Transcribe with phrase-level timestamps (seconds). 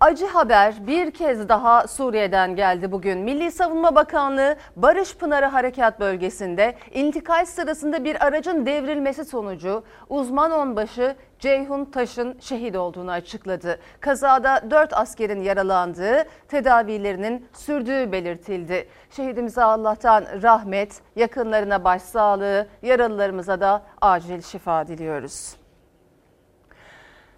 [0.00, 3.18] Acı haber bir kez daha Suriye'den geldi bugün.
[3.18, 11.16] Milli Savunma Bakanlığı Barış Pınarı Harekat Bölgesi'nde intikal sırasında bir aracın devrilmesi sonucu uzman onbaşı
[11.38, 13.78] Ceyhun Taş'ın şehit olduğunu açıkladı.
[14.00, 18.88] Kazada 4 askerin yaralandığı, tedavilerinin sürdüğü belirtildi.
[19.10, 25.56] Şehidimize Allah'tan rahmet, yakınlarına başsağlığı, yaralılarımıza da acil şifa diliyoruz.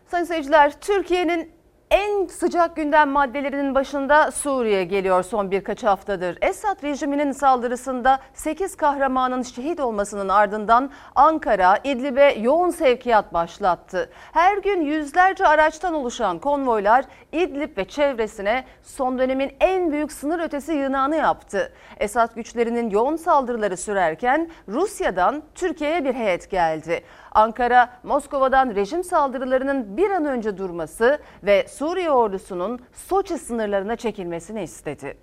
[0.06, 1.57] Sayın seyirciler, Türkiye'nin
[1.90, 6.38] en sıcak gündem maddelerinin başında Suriye geliyor son birkaç haftadır.
[6.40, 14.10] Esad rejiminin saldırısında 8 kahramanın şehit olmasının ardından Ankara, İdlib'e yoğun sevkiyat başlattı.
[14.32, 20.72] Her gün yüzlerce araçtan oluşan konvoylar İdlib ve çevresine son dönemin en büyük sınır ötesi
[20.72, 21.72] yığınağını yaptı.
[22.00, 27.04] Esad güçlerinin yoğun saldırıları sürerken Rusya'dan Türkiye'ye bir heyet geldi.
[27.32, 35.16] Ankara, Moskova'dan rejim saldırılarının bir an önce durması ve Suriye ordusunun Soçi sınırlarına çekilmesini istedi.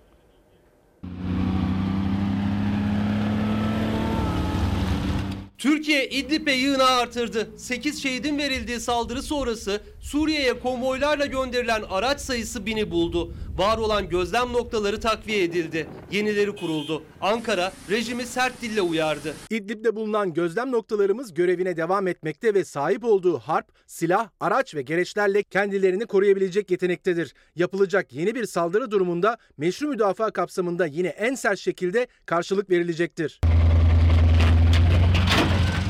[5.57, 7.49] Türkiye İdlib'e yığınağı artırdı.
[7.57, 13.33] 8 şehidin verildiği saldırı sonrası Suriye'ye konvoylarla gönderilen araç sayısı bini buldu.
[13.57, 15.87] Var olan gözlem noktaları takviye edildi.
[16.11, 17.03] Yenileri kuruldu.
[17.21, 19.33] Ankara rejimi sert dille uyardı.
[19.49, 25.43] İdlib'de bulunan gözlem noktalarımız görevine devam etmekte ve sahip olduğu harp, silah, araç ve gereçlerle
[25.43, 27.33] kendilerini koruyabilecek yetenektedir.
[27.55, 33.39] Yapılacak yeni bir saldırı durumunda meşru müdafaa kapsamında yine en sert şekilde karşılık verilecektir.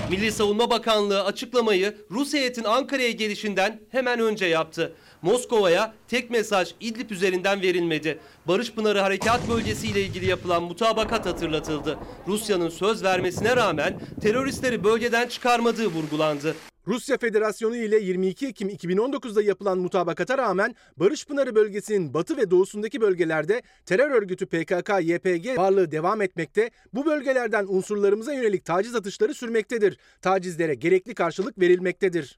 [0.09, 4.95] Milli Savunma Bakanlığı açıklamayı Rus heyetin Ankara'ya gelişinden hemen önce yaptı.
[5.25, 8.19] Moskova'ya tek mesaj İdlib üzerinden verilmedi.
[8.47, 11.99] Barış Pınarı Harekat Bölgesi ile ilgili yapılan mutabakat hatırlatıldı.
[12.27, 16.55] Rusya'nın söz vermesine rağmen teröristleri bölgeden çıkarmadığı vurgulandı.
[16.87, 23.01] Rusya Federasyonu ile 22 Ekim 2019'da yapılan mutabakata rağmen Barış Pınarı bölgesinin batı ve doğusundaki
[23.01, 29.97] bölgelerde terör örgütü PKK-YPG varlığı devam etmekte, bu bölgelerden unsurlarımıza yönelik taciz atışları sürmektedir.
[30.21, 32.37] Tacizlere gerekli karşılık verilmektedir.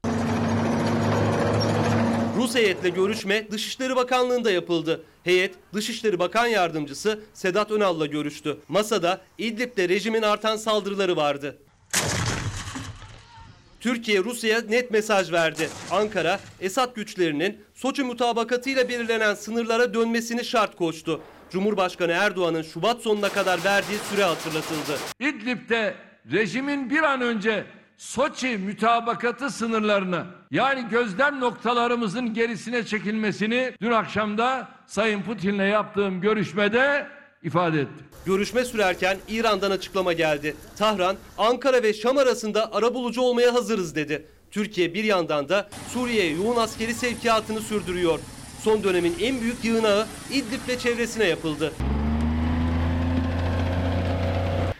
[2.38, 5.04] Rus heyetle görüşme Dışişleri Bakanlığı'nda yapıldı.
[5.24, 8.58] Heyet Dışişleri Bakan Yardımcısı Sedat Önal'la görüştü.
[8.68, 11.58] Masada İdlib'de rejimin artan saldırıları vardı.
[13.80, 15.68] Türkiye Rusya'ya net mesaj verdi.
[15.90, 21.20] Ankara, Esad güçlerinin Soçi mutabakatıyla belirlenen sınırlara dönmesini şart koştu.
[21.50, 24.98] Cumhurbaşkanı Erdoğan'ın Şubat sonuna kadar verdiği süre hatırlatıldı.
[25.20, 25.94] İdlib'de
[26.32, 27.64] rejimin bir an önce
[27.98, 37.06] Soçi mütabakatı sınırlarını yani gözlem noktalarımızın gerisine çekilmesini dün akşamda Sayın Putin'le yaptığım görüşmede
[37.42, 38.06] ifade ettim.
[38.26, 40.56] Görüşme sürerken İran'dan açıklama geldi.
[40.76, 44.26] Tahran, Ankara ve Şam arasında arabulucu olmaya hazırız dedi.
[44.50, 48.18] Türkiye bir yandan da Suriye'ye yoğun askeri sevkiyatını sürdürüyor.
[48.62, 51.72] Son dönemin en büyük yığınağı İdlib ve çevresine yapıldı.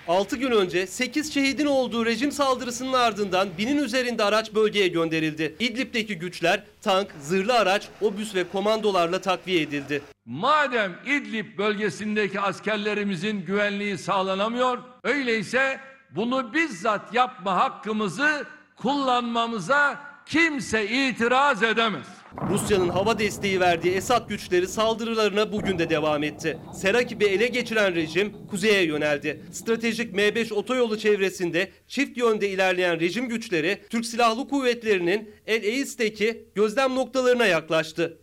[0.08, 5.56] 6 gün önce 8 şehidin olduğu rejim saldırısının ardından binin üzerinde araç bölgeye gönderildi.
[5.60, 10.02] İdlib'deki güçler tank, zırhlı araç, obüs ve komandolarla takviye edildi.
[10.26, 15.80] Madem İdlib bölgesindeki askerlerimizin güvenliği sağlanamıyor, öyleyse
[16.10, 22.06] bunu bizzat yapma hakkımızı kullanmamıza kimse itiraz edemez.
[22.50, 26.58] Rusya'nın hava desteği verdiği Esad güçleri saldırılarına bugün de devam etti.
[26.74, 29.42] Serakib'i ele geçiren rejim kuzeye yöneldi.
[29.52, 36.94] Stratejik M5 otoyolu çevresinde çift yönde ilerleyen rejim güçleri Türk Silahlı Kuvvetleri'nin El Eis'teki gözlem
[36.94, 38.18] noktalarına yaklaştı.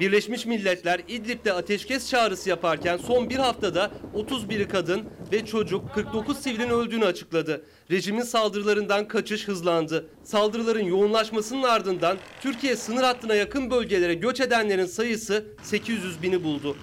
[0.00, 6.70] Birleşmiş Milletler İdlib'de ateşkes çağrısı yaparken son bir haftada 31 kadın ve çocuk 49 sivilin
[6.70, 7.64] öldüğünü açıkladı.
[7.90, 10.06] Rejimin saldırılarından kaçış hızlandı.
[10.22, 16.76] Saldırıların yoğunlaşmasının ardından Türkiye sınır hattına yakın bölgelere göç edenlerin sayısı 800 bini buldu.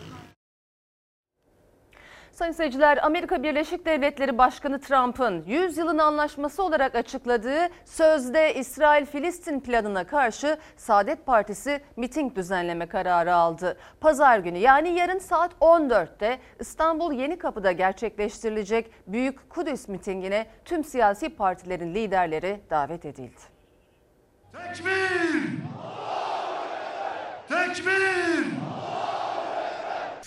[2.42, 10.08] Sayın seyirciler, Amerika Birleşik Devletleri Başkanı Trump'ın 100 yılın anlaşması olarak açıkladığı sözde İsrail-Filistin planına
[10.08, 13.78] karşı Saadet Partisi miting düzenleme kararı aldı.
[14.00, 21.96] Pazar günü yani yarın saat 14'te İstanbul Yenikapı'da gerçekleştirilecek Büyük Kudüs mitingine tüm siyasi partilerin
[21.96, 23.42] liderleri davet edildi.
[24.54, 24.92] Tekbir!
[27.50, 28.46] Tekbir!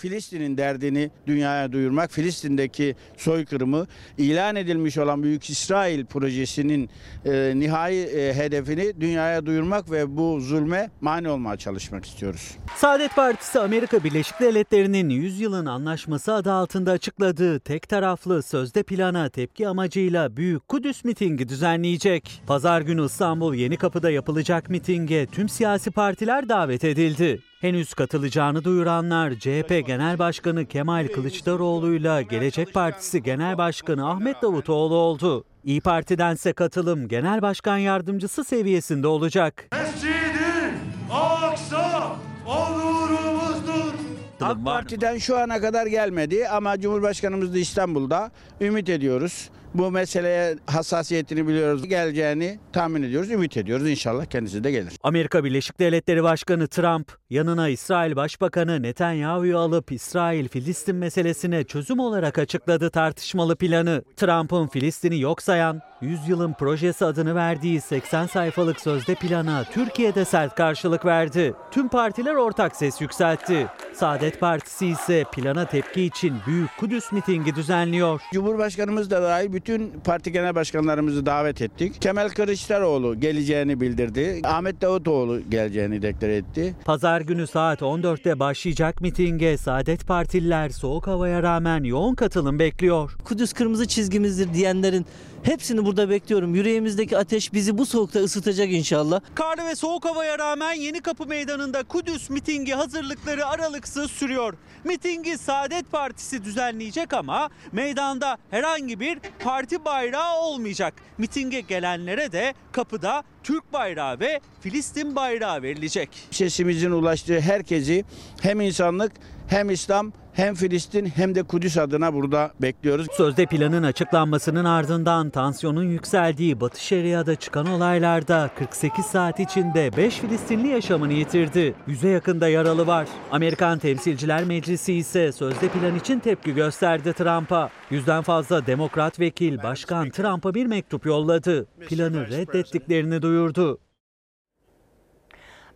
[0.05, 3.87] Filistin'in derdini dünyaya duyurmak, Filistin'deki soykırımı,
[4.19, 6.91] ilan edilmiş olan Büyük İsrail projesinin
[7.25, 12.51] e, nihai e, hedefini dünyaya duyurmak ve bu zulme mani olmaya çalışmak istiyoruz.
[12.77, 19.29] Saadet Partisi Amerika Birleşik Devletleri'nin 100 yılın anlaşması adı altında açıkladığı tek taraflı sözde plana
[19.29, 22.43] tepki amacıyla Büyük Kudüs mitingi düzenleyecek.
[22.47, 27.41] Pazar günü İstanbul Yenikapı'da yapılacak mitinge tüm siyasi partiler davet edildi.
[27.65, 35.45] Henüz katılacağını duyuranlar CHP Genel Başkanı Kemal Kılıçdaroğlu'yla Gelecek Partisi Genel Başkanı Ahmet Davutoğlu oldu.
[35.65, 39.69] İyi Parti'dense katılım Genel Başkan Yardımcısı seviyesinde olacak.
[39.73, 40.75] Mescid-i
[41.13, 42.17] Aksa
[42.47, 43.95] onurumuzdur.
[44.41, 49.51] AK Parti'den şu ana kadar gelmedi ama Cumhurbaşkanımız da İstanbul'da ümit ediyoruz.
[49.75, 51.89] Bu meseleye hassasiyetini biliyoruz.
[51.89, 53.91] Geleceğini tahmin ediyoruz, ümit ediyoruz.
[53.91, 54.93] İnşallah kendisi de gelir.
[55.03, 62.91] Amerika Birleşik Devletleri Başkanı Trump, yanına İsrail Başbakanı Netanyahu'yu alıp İsrail-Filistin meselesine çözüm olarak açıkladı
[62.91, 64.05] tartışmalı planı.
[64.17, 70.55] Trump'ın Filistin'i yok sayan, 100 yılın projesi adını verdiği 80 sayfalık sözde plana Türkiye'de sert
[70.55, 71.55] karşılık verdi.
[71.71, 73.67] Tüm partiler ortak ses yükseltti.
[73.93, 78.21] Saadet Partisi ise plana tepki için Büyük Kudüs mitingi düzenliyor.
[78.33, 79.64] Cumhurbaşkanımız da dahil bütün
[80.05, 82.03] parti genel başkanlarımızı davet ettik.
[82.03, 84.41] Kemal Kılıçdaroğlu geleceğini bildirdi.
[84.45, 86.75] Ahmet Davutoğlu geleceğini deklar etti.
[86.85, 93.17] Pazar günü saat 14'te başlayacak mitinge Saadet Partililer soğuk havaya rağmen yoğun katılım bekliyor.
[93.25, 95.07] Kudüs kırmızı çizgimizdir diyenlerin
[95.45, 96.55] hepsini burada bekliyorum.
[96.55, 99.21] Yüreğimizdeki ateş bizi bu soğukta ısıtacak inşallah.
[99.35, 104.55] Kar ve soğuk havaya rağmen Yeni Kapı Meydanı'nda Kudüs mitingi hazırlıkları aralıksız sürüyor.
[104.85, 110.95] Mitingi Saadet Partisi düzenleyecek ama meydanda herhangi bir parti bayrağı olmayacak.
[111.19, 116.09] Mitinge gelenlere de kapıda Türk bayrağı ve Filistin bayrağı verilecek.
[116.31, 118.05] Sesimizin ulaştığı herkesi
[118.43, 119.13] hem insanlık
[119.49, 123.07] hem İslam hem Filistin hem de Kudüs adına burada bekliyoruz.
[123.13, 130.69] Sözde planın açıklanmasının ardından tansiyonun yükseldiği Batı Şeria'da çıkan olaylarda 48 saat içinde 5 Filistinli
[130.69, 131.75] yaşamını yitirdi.
[131.87, 133.09] Yüze yakında yaralı var.
[133.33, 137.71] Amerikan Temsilciler Meclisi ise sözde plan için tepki gösterdi Trump'a.
[137.91, 141.67] Yüzden fazla demokrat vekil Başkan Trump'a bir mektup yolladı.
[141.89, 143.84] Planı reddettiklerini duyurdu.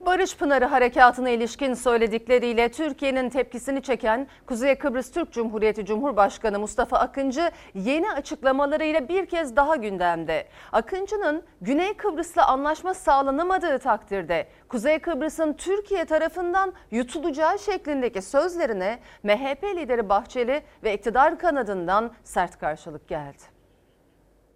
[0.09, 7.51] Barış Pınarı Harekatı'na ilişkin söyledikleriyle Türkiye'nin tepkisini çeken Kuzey Kıbrıs Türk Cumhuriyeti Cumhurbaşkanı Mustafa Akıncı
[7.75, 10.47] yeni açıklamalarıyla bir kez daha gündemde.
[10.73, 20.09] Akıncı'nın Güney Kıbrıs'la anlaşma sağlanamadığı takdirde Kuzey Kıbrıs'ın Türkiye tarafından yutulacağı şeklindeki sözlerine MHP lideri
[20.09, 23.58] Bahçeli ve iktidar kanadından sert karşılık geldi.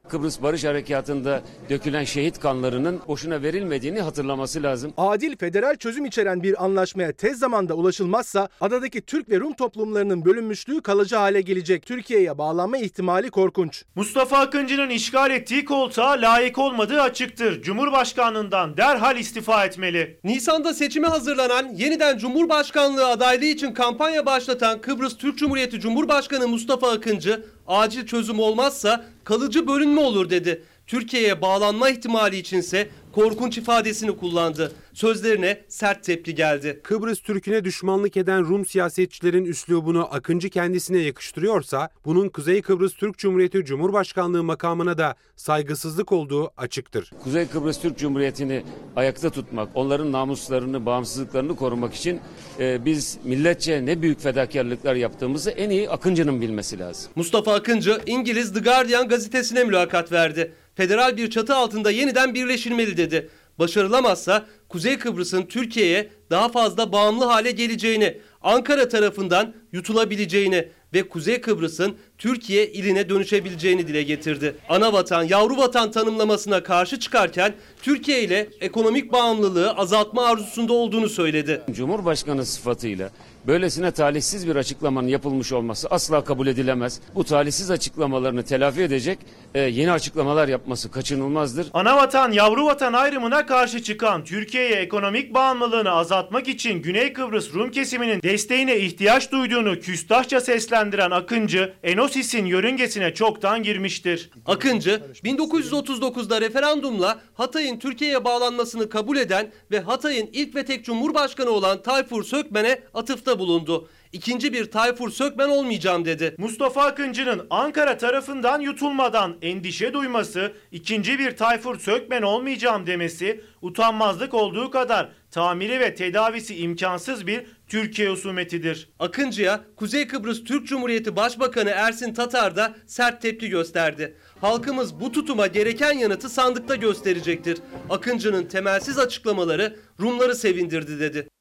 [0.09, 4.93] Kıbrıs Barış Harekatı'nda dökülen şehit kanlarının boşuna verilmediğini hatırlaması lazım.
[4.97, 10.83] Adil federal çözüm içeren bir anlaşmaya tez zamanda ulaşılmazsa adadaki Türk ve Rum toplumlarının bölünmüşlüğü
[10.83, 11.87] kalıcı hale gelecek.
[11.87, 13.85] Türkiye'ye bağlanma ihtimali korkunç.
[13.95, 17.63] Mustafa Akıncı'nın işgal ettiği koltuğa layık olmadığı açıktır.
[17.63, 20.19] Cumhurbaşkanlığından derhal istifa etmeli.
[20.25, 27.45] Nisan'da seçime hazırlanan yeniden Cumhurbaşkanlığı adaylığı için kampanya başlatan Kıbrıs Türk Cumhuriyeti Cumhurbaşkanı Mustafa Akıncı
[27.67, 30.63] acil çözüm olmazsa kalıcı bölünme olur dedi.
[30.87, 34.73] Türkiye'ye bağlanma ihtimali içinse korkunç ifadesini kullandı.
[34.95, 36.81] Sözlerine sert tepki geldi.
[36.83, 43.65] Kıbrıs Türk'üne düşmanlık eden Rum siyasetçilerin üslubunu Akıncı kendisine yakıştırıyorsa bunun Kuzey Kıbrıs Türk Cumhuriyeti
[43.65, 47.11] Cumhurbaşkanlığı makamına da saygısızlık olduğu açıktır.
[47.25, 48.63] Kuzey Kıbrıs Türk Cumhuriyeti'ni
[48.97, 52.21] ayakta tutmak, onların namuslarını, bağımsızlıklarını korumak için
[52.59, 57.13] e, biz milletçe ne büyük fedakarlıklar yaptığımızı en iyi Akıncı'nın bilmesi lazım.
[57.17, 60.53] Mustafa Akıncı İngiliz The Guardian gazetesine mülakat verdi.
[60.75, 63.29] Federal bir çatı altında yeniden birleşilmeli dedi.
[63.59, 71.97] Başarılamazsa Kuzey Kıbrıs'ın Türkiye'ye daha fazla bağımlı hale geleceğini, Ankara tarafından yutulabileceğini ve Kuzey Kıbrıs'ın
[72.19, 74.55] Türkiye iline dönüşebileceğini dile getirdi.
[74.69, 81.63] Ana vatan, yavru vatan tanımlamasına karşı çıkarken Türkiye ile ekonomik bağımlılığı azaltma arzusunda olduğunu söyledi.
[81.71, 83.11] Cumhurbaşkanı sıfatıyla
[83.47, 87.01] böylesine talihsiz bir açıklamanın yapılmış olması asla kabul edilemez.
[87.15, 89.19] Bu talihsiz açıklamalarını telafi edecek
[89.55, 91.67] e, yeni açıklamalar yapması kaçınılmazdır.
[91.75, 98.23] Anavatan yavru vatan ayrımına karşı çıkan Türkiye'ye ekonomik bağımlılığını azaltmak için Güney Kıbrıs Rum kesiminin
[98.23, 104.31] desteğine ihtiyaç duyduğunu küstahça seslendiren Akıncı, Enosis'in yörüngesine çoktan girmiştir.
[104.47, 111.83] Akıncı 1939'da referandumla Hatay'ın Türkiye'ye bağlanmasını kabul eden ve Hatay'ın ilk ve tek cumhurbaşkanı olan
[111.83, 113.89] Tayfur Sökmen'e atıfta bulundu.
[114.13, 116.35] İkinci bir Tayfur Sökmen olmayacağım dedi.
[116.39, 124.71] Mustafa Akıncı'nın Ankara tarafından yutulmadan endişe duyması, ikinci bir Tayfur Sökmen olmayacağım demesi utanmazlık olduğu
[124.71, 128.89] kadar tamiri ve tedavisi imkansız bir Türkiye husumetidir.
[128.99, 134.17] Akıncı'ya Kuzey Kıbrıs Türk Cumhuriyeti Başbakanı Ersin Tatar da sert tepki gösterdi.
[134.41, 137.59] Halkımız bu tutuma gereken yanıtı sandıkta gösterecektir.
[137.91, 141.32] Akıncı'nın temelsiz açıklamaları Rumları sevindirdi dedi.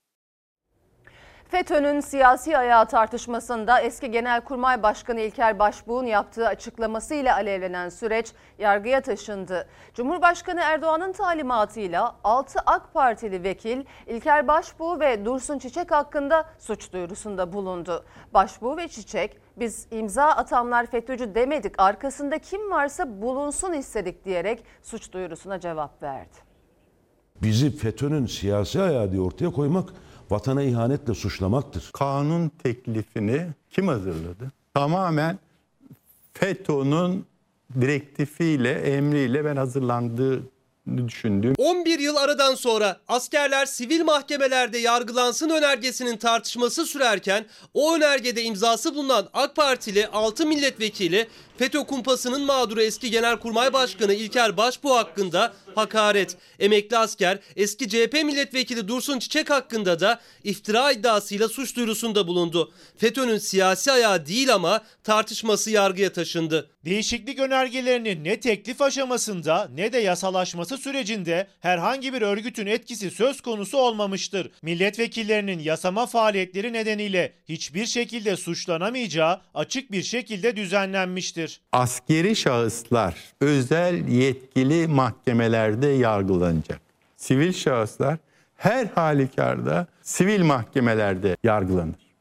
[1.51, 9.67] FETÖ'nün siyasi ayağı tartışmasında eski Genelkurmay Başkanı İlker Başbuğ'un yaptığı açıklamasıyla alevlenen süreç yargıya taşındı.
[9.93, 17.53] Cumhurbaşkanı Erdoğan'ın talimatıyla 6 AK Partili vekil İlker Başbuğ ve Dursun Çiçek hakkında suç duyurusunda
[17.53, 18.05] bulundu.
[18.33, 25.11] Başbuğ ve Çiçek biz imza atanlar FETÖ'cü demedik arkasında kim varsa bulunsun istedik diyerek suç
[25.11, 26.37] duyurusuna cevap verdi.
[27.41, 29.89] Bizi FETÖ'nün siyasi ayağı diye ortaya koymak
[30.31, 31.89] vatana ihanetle suçlamaktır.
[31.93, 34.51] kanun teklifini kim hazırladı?
[34.73, 35.39] Tamamen
[36.33, 37.25] FETÖ'nün
[37.81, 40.41] direktifiyle, emriyle ben hazırlandığını
[40.97, 48.95] düşündüğüm 11 yıl aradan sonra askerler sivil mahkemelerde yargılansın önergesinin tartışması sürerken o önergede imzası
[48.95, 51.27] bulunan AK Partili 6 milletvekili
[51.61, 58.87] FETÖ kumpasının mağduru eski Genelkurmay Başkanı İlker Başbuğ hakkında hakaret, emekli asker eski CHP milletvekili
[58.87, 62.73] Dursun Çiçek hakkında da iftira iddiasıyla suç duyurusunda bulundu.
[62.97, 66.69] FETÖ'nün siyasi ayağı değil ama tartışması yargıya taşındı.
[66.85, 73.77] Değişiklik önergelerinin ne teklif aşamasında ne de yasalaşması sürecinde herhangi bir örgütün etkisi söz konusu
[73.77, 74.51] olmamıştır.
[74.61, 81.50] Milletvekillerinin yasama faaliyetleri nedeniyle hiçbir şekilde suçlanamayacağı açık bir şekilde düzenlenmiştir.
[81.71, 86.81] Askeri şahıslar özel yetkili mahkemelerde yargılanacak.
[87.17, 88.17] Sivil şahıslar
[88.57, 92.11] her halükarda sivil mahkemelerde yargılanır.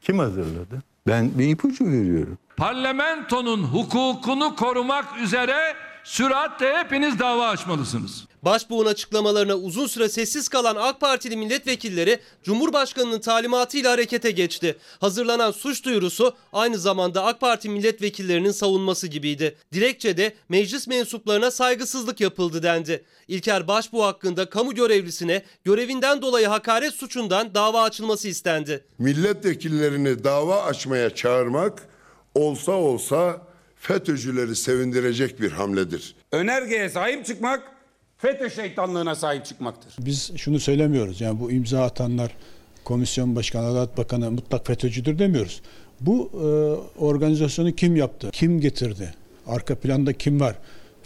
[0.00, 0.82] Kim hazırladı?
[1.06, 2.38] Ben bir ipucu veriyorum.
[2.56, 8.26] Parlamentonun hukukunu korumak üzere süratle hepiniz dava açmalısınız.
[8.42, 14.76] Başbuğ'un açıklamalarına uzun süre sessiz kalan AK Partili milletvekilleri Cumhurbaşkanı'nın talimatıyla harekete geçti.
[15.00, 19.56] Hazırlanan suç duyurusu aynı zamanda AK Parti milletvekillerinin savunması gibiydi.
[19.72, 23.04] Dilekçede meclis mensuplarına saygısızlık yapıldı dendi.
[23.28, 28.84] İlker Başbuğ hakkında kamu görevlisine görevinden dolayı hakaret suçundan dava açılması istendi.
[28.98, 31.82] milletvekillerini dava açmaya çağırmak
[32.34, 36.14] olsa olsa FETÖ'cüleri sevindirecek bir hamledir.
[36.32, 37.62] Önergeye sahip çıkmak
[38.20, 39.94] FETÖ şeytanlığına sahip çıkmaktır.
[39.98, 42.30] Biz şunu söylemiyoruz yani bu imza atanlar
[42.84, 45.62] komisyon başkanı, adalet bakanı mutlak FETÖ'cüdür demiyoruz.
[46.00, 46.46] Bu e,
[47.00, 49.14] organizasyonu kim yaptı, kim getirdi,
[49.46, 50.56] arka planda kim var?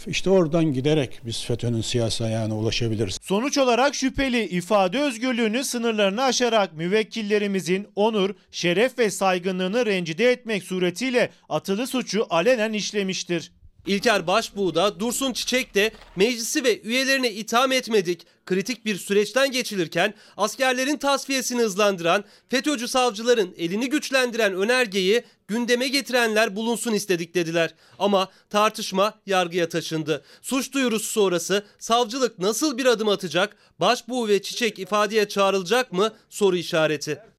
[0.07, 3.19] İşte oradan giderek biz FETÖ'nün siyasi ayağına ulaşabiliriz.
[3.21, 11.29] Sonuç olarak şüpheli ifade özgürlüğünü sınırlarını aşarak müvekkillerimizin onur, şeref ve saygınlığını rencide etmek suretiyle
[11.49, 13.51] atılı suçu alenen işlemiştir.
[13.85, 18.25] İlker Başbuğ da Dursun Çiçek de meclisi ve üyelerine itham etmedik.
[18.45, 26.93] Kritik bir süreçten geçilirken askerlerin tasfiyesini hızlandıran, FETÖ'cü savcıların elini güçlendiren önergeyi gündeme getirenler bulunsun
[26.93, 27.73] istedik dediler.
[27.99, 30.23] Ama tartışma yargıya taşındı.
[30.41, 33.57] Suç duyurusu sonrası savcılık nasıl bir adım atacak?
[33.79, 36.13] Başbuğ ve Çiçek ifadeye çağrılacak mı?
[36.29, 37.34] Soru işareti.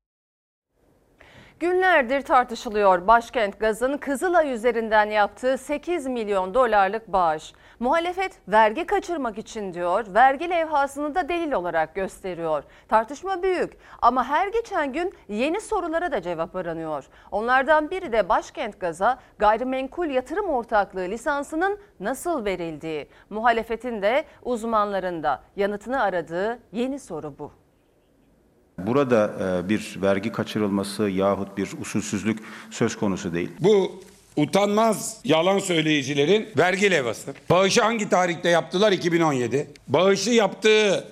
[1.60, 7.52] Günlerdir tartışılıyor başkent gazın Kızılay üzerinden yaptığı 8 milyon dolarlık bağış.
[7.80, 12.64] Muhalefet vergi kaçırmak için diyor, vergi levhasını da delil olarak gösteriyor.
[12.88, 17.04] Tartışma büyük ama her geçen gün yeni sorulara da cevap aranıyor.
[17.30, 23.08] Onlardan biri de başkent gaza gayrimenkul yatırım ortaklığı lisansının nasıl verildiği.
[23.30, 27.65] Muhalefetin de uzmanların da yanıtını aradığı yeni soru bu.
[28.78, 29.32] Burada
[29.64, 32.38] e, bir vergi kaçırılması yahut bir usulsüzlük
[32.70, 33.50] söz konusu değil.
[33.60, 34.02] Bu
[34.36, 37.34] utanmaz yalan söyleyicilerin vergi levhası.
[37.50, 38.92] Bağışı hangi tarihte yaptılar?
[38.92, 39.66] 2017.
[39.88, 41.04] Bağışı yaptığı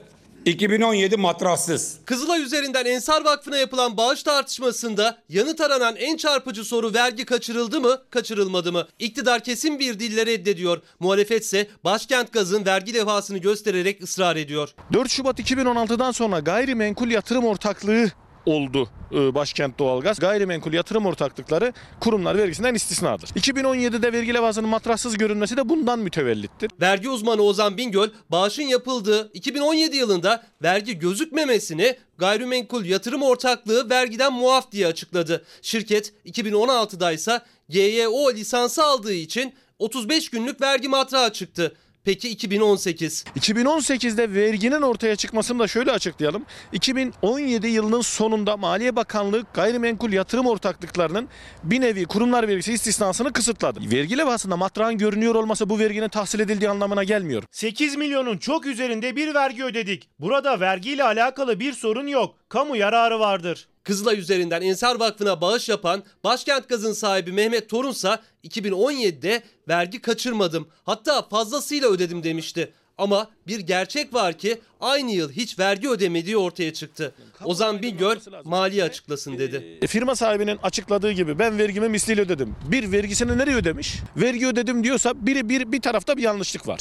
[0.44, 1.96] 2017 matrassız.
[2.04, 8.02] Kızılay üzerinden Ensar Vakfı'na yapılan bağış tartışmasında yanıt aranan en çarpıcı soru vergi kaçırıldı mı,
[8.10, 8.88] kaçırılmadı mı?
[8.98, 10.82] İktidar kesin bir dille reddediyor.
[11.00, 14.74] Muhalefetse başkent gazın vergi levhasını göstererek ısrar ediyor.
[14.92, 18.10] 4 Şubat 2016'dan sonra gayrimenkul yatırım ortaklığı
[18.46, 20.18] oldu e, Başkent Doğalgaz.
[20.18, 23.28] Gayrimenkul yatırım ortaklıkları kurumlar vergisinden istisnadır.
[23.28, 26.70] 2017'de vergi levhasının matrassız görünmesi de bundan mütevellittir.
[26.80, 34.72] Vergi uzmanı Ozan Bingöl, bağışın yapıldığı 2017 yılında vergi gözükmemesini gayrimenkul yatırım ortaklığı vergiden muaf
[34.72, 35.44] diye açıkladı.
[35.62, 41.76] Şirket 2016'da ise GYO lisansı aldığı için 35 günlük vergi matrağı çıktı.
[42.04, 43.24] Peki 2018?
[43.40, 46.46] 2018'de verginin ortaya çıkmasını da şöyle açıklayalım.
[46.72, 51.28] 2017 yılının sonunda Maliye Bakanlığı gayrimenkul yatırım ortaklıklarının
[51.62, 53.80] bir nevi kurumlar vergisi istisnasını kısıtladı.
[53.92, 57.42] Vergi levhasında matrağın görünüyor olması bu verginin tahsil edildiği anlamına gelmiyor.
[57.50, 60.08] 8 milyonun çok üzerinde bir vergi ödedik.
[60.18, 62.34] Burada vergiyle alakalı bir sorun yok.
[62.48, 63.68] Kamu yararı vardır.
[63.84, 71.22] Kızılay üzerinden Ensar Vakfı'na bağış yapan Başkent Gaz'ın sahibi Mehmet Torunsa 2017'de vergi kaçırmadım hatta
[71.22, 72.72] fazlasıyla ödedim demişti.
[72.98, 77.14] Ama bir gerçek var ki aynı yıl hiç vergi ödemediği ortaya çıktı.
[77.44, 79.78] Ozan Bingöl maliye açıklasın dedi.
[79.82, 82.56] E, firma sahibinin açıkladığı gibi ben vergimi misliyle ödedim.
[82.70, 83.96] Bir vergisini nereye ödemiş?
[84.16, 86.80] Vergi ödedim diyorsa biri bir bir tarafta bir yanlışlık var.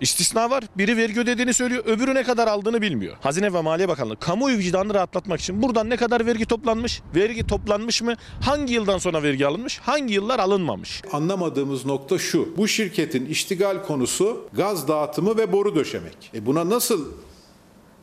[0.00, 0.64] İstisna var.
[0.78, 3.16] Biri vergi ödediğini söylüyor, öbürü ne kadar aldığını bilmiyor.
[3.20, 7.02] Hazine ve Maliye Bakanlığı kamuoyu vicdanını rahatlatmak için buradan ne kadar vergi toplanmış?
[7.14, 8.14] Vergi toplanmış mı?
[8.40, 9.78] Hangi yıldan sonra vergi alınmış?
[9.78, 11.02] Hangi yıllar alınmamış?
[11.12, 12.56] Anlamadığımız nokta şu.
[12.56, 16.30] Bu şirketin iştigal konusu gaz dağıtımı ve boru döşemek.
[16.34, 17.12] E buna nasıl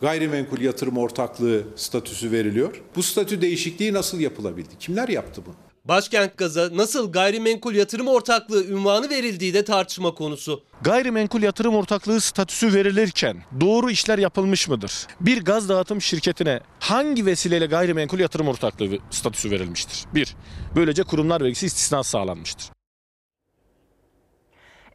[0.02, 2.82] gayrimenkul yatırım ortaklığı statüsü veriliyor?
[2.96, 4.78] Bu statü değişikliği nasıl yapılabildi?
[4.80, 5.56] Kimler yaptı bunu?
[5.86, 10.64] Başkent Gaz'a nasıl gayrimenkul yatırım ortaklığı ünvanı verildiği de tartışma konusu.
[10.82, 15.08] Gayrimenkul yatırım ortaklığı statüsü verilirken doğru işler yapılmış mıdır?
[15.22, 20.06] Bir gaz dağıtım şirketine hangi vesileyle gayrimenkul yatırım ortaklığı statüsü verilmiştir?
[20.14, 20.36] Bir,
[20.76, 22.77] böylece kurumlar vergisi istisnası sağlanmıştır.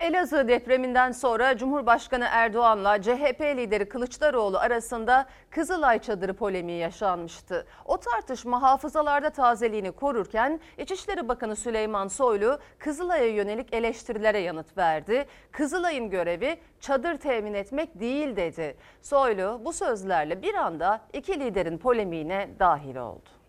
[0.03, 7.67] Elazığ depreminden sonra Cumhurbaşkanı Erdoğan'la CHP lideri Kılıçdaroğlu arasında Kızılay çadırı polemiği yaşanmıştı.
[7.85, 15.27] O tartışma hafızalarda tazeliğini korurken İçişleri Bakanı Süleyman Soylu Kızılay'a yönelik eleştirilere yanıt verdi.
[15.53, 18.77] Kızılay'ın görevi çadır temin etmek değil dedi.
[19.03, 23.42] Soylu bu sözlerle bir anda iki liderin polemiğine dahil oldu.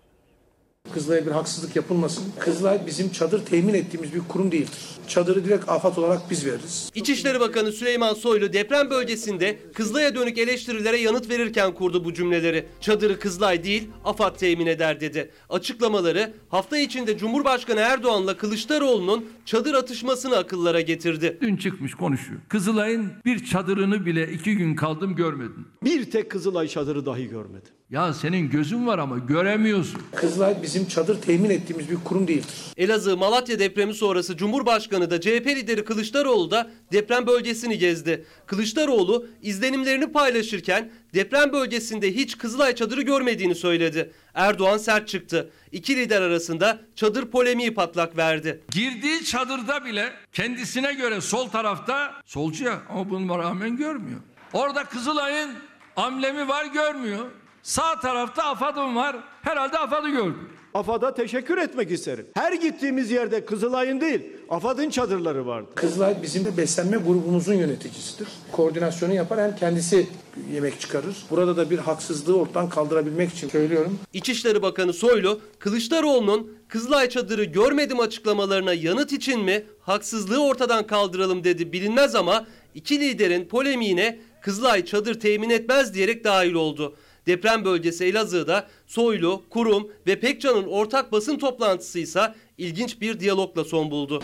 [0.92, 2.24] Kızılay'a bir haksızlık yapılmasın.
[2.40, 4.80] Kızılay bizim çadır temin ettiğimiz bir kurum değildir.
[5.08, 6.92] Çadırı direkt afat olarak biz veririz.
[6.96, 12.66] İçişleri Bakanı Süleyman Soylu deprem bölgesinde Kızılay'a dönük eleştirilere yanıt verirken kurdu bu cümleleri.
[12.82, 15.32] Çadırı Kızılay değil AFAD temin eder dedi.
[15.50, 21.38] Açıklamaları hafta içinde Cumhurbaşkanı Erdoğan'la Kılıçdaroğlu'nun çadır atışmasını akıllara getirdi.
[21.42, 22.40] Dün çıkmış konuşuyor.
[22.50, 25.68] Kızılay'ın bir çadırını bile iki gün kaldım görmedim.
[25.84, 27.72] Bir tek Kızılay çadırı dahi görmedim.
[27.90, 30.02] Ya senin gözün var ama göremiyorsun.
[30.16, 32.54] Kızılay bizim çadır temin ettiğimiz bir kurum değildir.
[32.78, 38.26] Elazığ Malatya depremi sonrası Cumhurbaşkanı da CHP lideri Kılıçdaroğlu da deprem bölgesini gezdi.
[38.46, 44.12] Kılıçdaroğlu izlenimlerini paylaşırken deprem bölgesinde hiç Kızılay çadırı görmediğini söyledi.
[44.34, 45.50] Erdoğan sert çıktı.
[45.72, 48.62] İki lider arasında çadır polemiği patlak verdi.
[48.72, 54.20] Girdiği çadırda bile kendisine göre sol tarafta solcu ya ama buna rağmen görmüyor.
[54.54, 55.52] Orada Kızılay'ın
[55.96, 57.26] amblemi var görmüyor.
[57.64, 59.16] Sağ tarafta AFAD'ım var.
[59.42, 60.38] Herhalde AFAD'ı gördü.
[60.74, 62.26] AFAD'a teşekkür etmek isterim.
[62.34, 65.70] Her gittiğimiz yerde Kızılay'ın değil, AFAD'ın çadırları vardı.
[65.76, 68.28] Kızılay bizim de beslenme grubumuzun yöneticisidir.
[68.52, 70.08] Koordinasyonu yapar hem kendisi
[70.54, 71.16] yemek çıkarır.
[71.30, 74.00] Burada da bir haksızlığı ortadan kaldırabilmek için söylüyorum.
[74.14, 81.74] İçişleri Bakanı Soylu, Kılıçdaroğlu'nun Kızılay çadırı görmedim açıklamalarına yanıt için mi haksızlığı ortadan kaldıralım dedi
[81.74, 82.46] bilinmez ama
[82.76, 86.96] iki liderin polemiğine Kızılay çadır temin etmez diyerek dahil oldu.
[87.28, 93.92] Deprem bölgesi Elazığ'da Soylu, Kurum ve Pekcan'ın ortak basın toplantısı ise ilginç bir diyalogla son
[93.92, 94.24] buldu.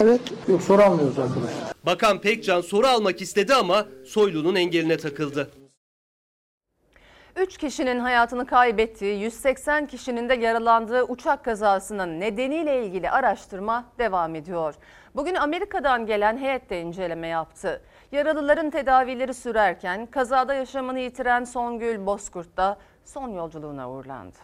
[0.00, 0.20] Evet.
[0.48, 1.72] Yok soru almıyoruz arkadaşlar.
[1.86, 5.50] Bakan Pekcan soru almak istedi ama Soylu'nun engeline takıldı.
[7.36, 14.74] 3 kişinin hayatını kaybettiği, 180 kişinin de yaralandığı uçak kazasının nedeniyle ilgili araştırma devam ediyor.
[15.16, 17.82] Bugün Amerika'dan gelen heyet de inceleme yaptı.
[18.12, 24.38] Yaralıların tedavileri sürerken kazada yaşamını yitiren Songül Bozkurt da son yolculuğuna uğurlandı.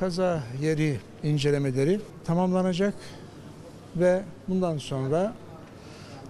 [0.00, 2.94] Kaza yeri incelemeleri tamamlanacak
[3.96, 5.32] ve bundan sonra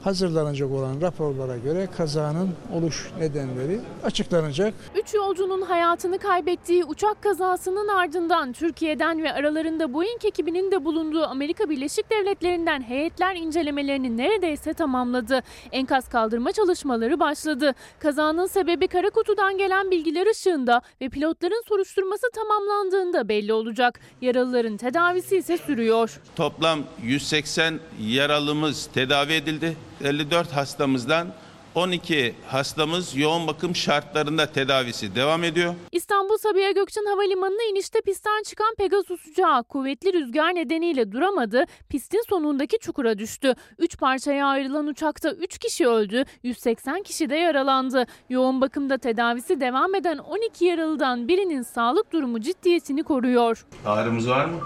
[0.02, 4.74] hazırlanacak olan raporlara göre kazanın oluş nedenleri açıklanacak.
[5.02, 11.70] Üç yolcunun hayatını kaybettiği uçak kazasının ardından Türkiye'den ve aralarında Boeing ekibinin de bulunduğu Amerika
[11.70, 15.40] Birleşik Devletleri'nden heyetler incelemelerini neredeyse tamamladı.
[15.72, 17.74] Enkaz kaldırma çalışmaları başladı.
[17.98, 24.00] Kazanın sebebi kara kutudan gelen bilgiler ışığında ve pilotların soruşturması tamamlandığında belli olacak.
[24.20, 26.20] Yaralıların tedavisi ise sürüyor.
[26.36, 29.76] Toplam 180 yaralımız tedavi edildi.
[30.04, 31.28] 54 hastamızdan
[31.74, 35.74] 12 hastamız yoğun bakım şartlarında tedavisi devam ediyor.
[35.92, 42.78] İstanbul Sabiha Gökçen Havalimanı'na inişte pistten çıkan Pegasus uçağı kuvvetli rüzgar nedeniyle duramadı, pistin sonundaki
[42.78, 43.54] çukura düştü.
[43.78, 48.06] 3 parçaya ayrılan uçakta 3 kişi öldü, 180 kişi de yaralandı.
[48.30, 53.66] Yoğun bakımda tedavisi devam eden 12 yaralıdan birinin sağlık durumu ciddiyetini koruyor.
[53.86, 54.60] Ağrımız var mı?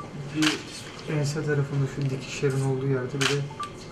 [1.09, 3.40] Bir ense tarafında şu dikişlerin olduğu yerde bir de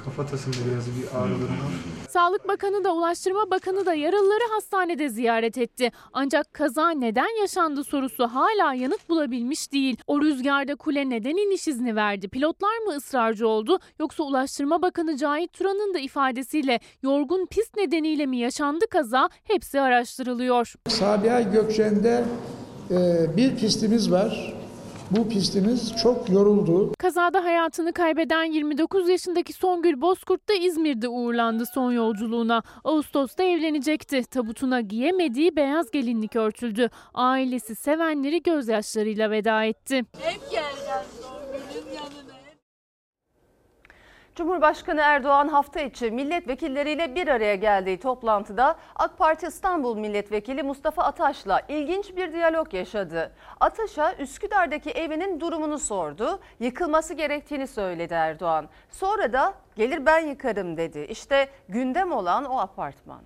[0.05, 1.73] kafatasında biraz bir ağrı durumu var.
[2.09, 5.93] Sağlık Bakanı da Ulaştırma Bakanı da yaralıları hastanede ziyaret etti.
[6.13, 9.97] Ancak kaza neden yaşandı sorusu hala yanıt bulabilmiş değil.
[10.07, 12.29] O rüzgarda kule neden iniş izni verdi?
[12.29, 13.79] Pilotlar mı ısrarcı oldu?
[14.01, 19.29] Yoksa Ulaştırma Bakanı Cahit Turan'ın da ifadesiyle yorgun pist nedeniyle mi yaşandı kaza?
[19.45, 20.75] Hepsi araştırılıyor.
[20.89, 22.25] Sabiha Gökçen'de
[22.91, 24.55] e, bir pistimiz var.
[25.17, 26.93] Bu pistimiz çok yoruldu.
[26.99, 32.63] Kazada hayatını kaybeden 29 yaşındaki Songül Bozkurt da İzmir'de uğurlandı son yolculuğuna.
[32.85, 34.23] Ağustos'ta evlenecekti.
[34.25, 36.91] Tabutuna giyemediği beyaz gelinlik örtüldü.
[37.15, 39.97] Ailesi sevenleri gözyaşlarıyla veda etti.
[39.97, 42.33] Hep geleceğiz Songül'ün yanına.
[44.35, 51.61] Cumhurbaşkanı Erdoğan hafta içi milletvekilleriyle bir araya geldiği toplantıda AK Parti İstanbul Milletvekili Mustafa Ataş'la
[51.69, 53.33] ilginç bir diyalog yaşadı.
[53.61, 56.41] Ataş'a Üsküdar'daki evinin durumunu sordu.
[56.61, 58.69] Yıkılması gerektiğini söyledi Erdoğan.
[58.91, 61.07] Sonra da gelir ben yıkarım dedi.
[61.11, 63.23] İşte gündem olan o apartman.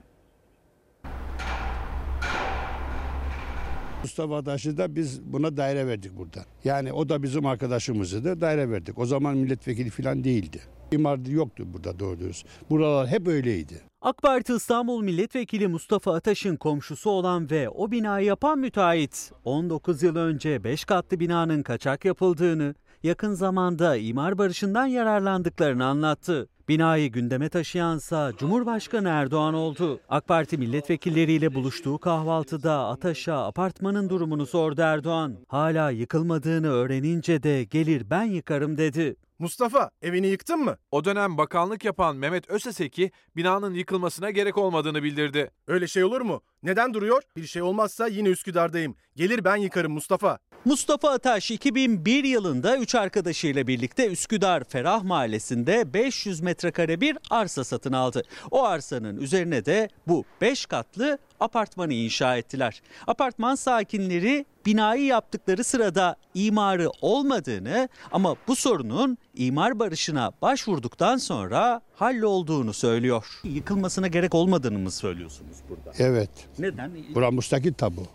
[4.07, 6.45] Mustafa Taş'ı da biz buna daire verdik burada.
[6.65, 8.41] Yani o da bizim arkadaşımızdı.
[8.41, 8.99] Daire verdik.
[8.99, 10.61] O zaman milletvekili falan değildi.
[10.93, 12.47] İmar yoktu burada doğru dürüst.
[12.71, 13.83] Buralar hep öyleydi.
[14.01, 20.17] AK Parti İstanbul Milletvekili Mustafa Ataş'ın komşusu olan ve o binayı yapan müteahhit 19 yıl
[20.17, 26.49] önce 5 katlı binanın kaçak yapıldığını, yakın zamanda imar barışından yararlandıklarını anlattı.
[26.69, 30.01] Binayı gündeme taşıyansa Cumhurbaşkanı Erdoğan oldu.
[30.09, 35.37] AK Parti milletvekilleriyle buluştuğu kahvaltıda Ataş'a apartmanın durumunu sordu Erdoğan.
[35.49, 39.17] Hala yıkılmadığını öğrenince de gelir ben yıkarım dedi.
[39.39, 40.77] Mustafa evini yıktın mı?
[40.91, 45.51] O dönem bakanlık yapan Mehmet Öseseki binanın yıkılmasına gerek olmadığını bildirdi.
[45.67, 46.41] Öyle şey olur mu?
[46.63, 47.23] Neden duruyor?
[47.37, 48.95] Bir şey olmazsa yine Üsküdar'dayım.
[49.17, 50.39] Gelir ben yıkarım Mustafa.
[50.67, 57.93] Mustafa Ataş 2001 yılında 3 arkadaşıyla birlikte Üsküdar Ferah Mahallesi'nde 500 metrekare bir arsa satın
[57.93, 58.23] aldı.
[58.51, 62.83] O arsanın üzerine de bu 5 katlı apartmanı inşa ettiler.
[63.07, 72.73] Apartman sakinleri binayı yaptıkları sırada imarı olmadığını ama bu sorunun imar barışına başvurduktan sonra hallolduğunu
[72.73, 73.27] söylüyor.
[73.45, 75.93] Yıkılmasına gerek olmadığını mı söylüyorsunuz burada?
[75.99, 76.31] Evet.
[76.59, 76.91] Neden?
[77.15, 78.07] Bura müstakil tabu.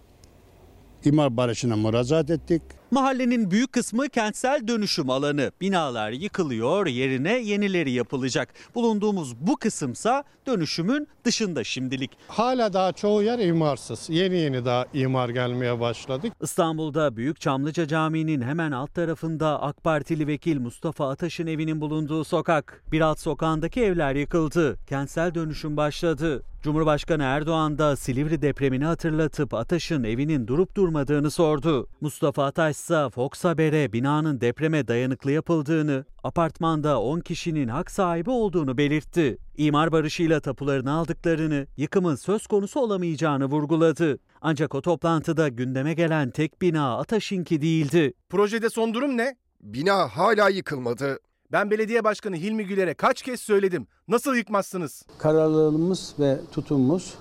[1.06, 2.62] İmar barışına müracaat ettik.
[2.92, 5.52] Mahallenin büyük kısmı kentsel dönüşüm alanı.
[5.62, 8.54] Binalar yıkılıyor, yerine yenileri yapılacak.
[8.76, 12.12] Bulunduğumuz bu kısımsa dönüşümün dışında şimdilik.
[12.28, 14.10] Hala daha çoğu yer imarsız.
[14.10, 16.34] Yeni yeni daha imar gelmeye başladık.
[16.42, 22.84] İstanbul'da Büyük Çamlıca Camii'nin hemen alt tarafında AK Partili vekil Mustafa Ataş'ın evinin bulunduğu sokak.
[22.92, 24.78] Bir alt sokağındaki evler yıkıldı.
[24.90, 26.44] Kentsel dönüşüm başladı.
[26.64, 31.88] Cumhurbaşkanı Erdoğan da Silivri depremini hatırlatıp Ataş'ın evinin durup durmadığını sordu.
[32.02, 38.78] Mustafa Ataş ise Fox Haber'e binanın depreme dayanıklı yapıldığını, apartmanda 10 kişinin hak sahibi olduğunu
[38.78, 39.38] belirtti.
[39.58, 44.20] İmar barışıyla tapularını aldıklarını, yıkımın söz konusu olamayacağını vurguladı.
[44.42, 48.14] Ancak o toplantıda gündeme gelen tek bina Ataş'ınki değildi.
[48.30, 49.36] Projede son durum ne?
[49.62, 51.20] Bina hala yıkılmadı.
[51.52, 53.88] Ben belediye başkanı Hilmi Güler'e kaç kez söyledim.
[54.08, 55.04] Nasıl yıkmazsınız?
[55.18, 57.14] Kararlılığımız ve tutumumuz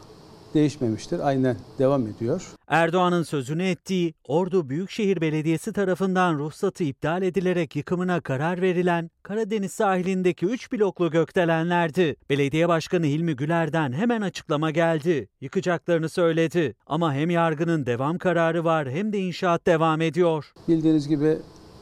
[0.54, 1.20] değişmemiştir.
[1.28, 2.48] Aynen devam ediyor.
[2.68, 10.46] Erdoğan'ın sözünü ettiği Ordu Büyükşehir Belediyesi tarafından ruhsatı iptal edilerek yıkımına karar verilen Karadeniz sahilindeki
[10.46, 12.16] 3 bloklu gökdelenlerdi.
[12.30, 15.28] Belediye Başkanı Hilmi Güler'den hemen açıklama geldi.
[15.40, 16.74] Yıkacaklarını söyledi.
[16.86, 20.52] Ama hem yargının devam kararı var hem de inşaat devam ediyor.
[20.68, 21.38] Bildiğiniz gibi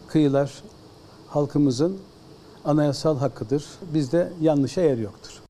[0.09, 0.63] kıyılar
[1.29, 1.99] halkımızın
[2.65, 3.65] anayasal hakkıdır.
[3.95, 5.48] Bizde yanlışa yer yoktur.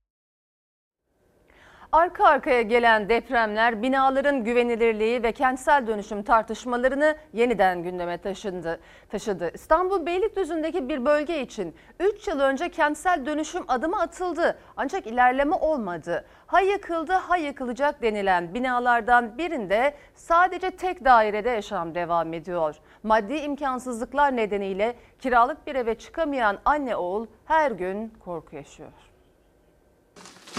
[1.92, 8.81] Arka arkaya gelen depremler binaların güvenilirliği ve kentsel dönüşüm tartışmalarını yeniden gündeme taşındı.
[9.09, 9.51] taşıdı.
[9.55, 14.59] İstanbul Beylikdüzü'ndeki bir bölge için 3 yıl önce kentsel dönüşüm adımı atıldı.
[14.77, 16.24] Ancak ilerleme olmadı.
[16.46, 22.77] Ha yıkıldı ha yıkılacak denilen binalardan birinde sadece tek dairede yaşam devam ediyor.
[23.03, 29.08] Maddi imkansızlıklar nedeniyle kiralık bir eve çıkamayan anne oğul her gün korku yaşıyor.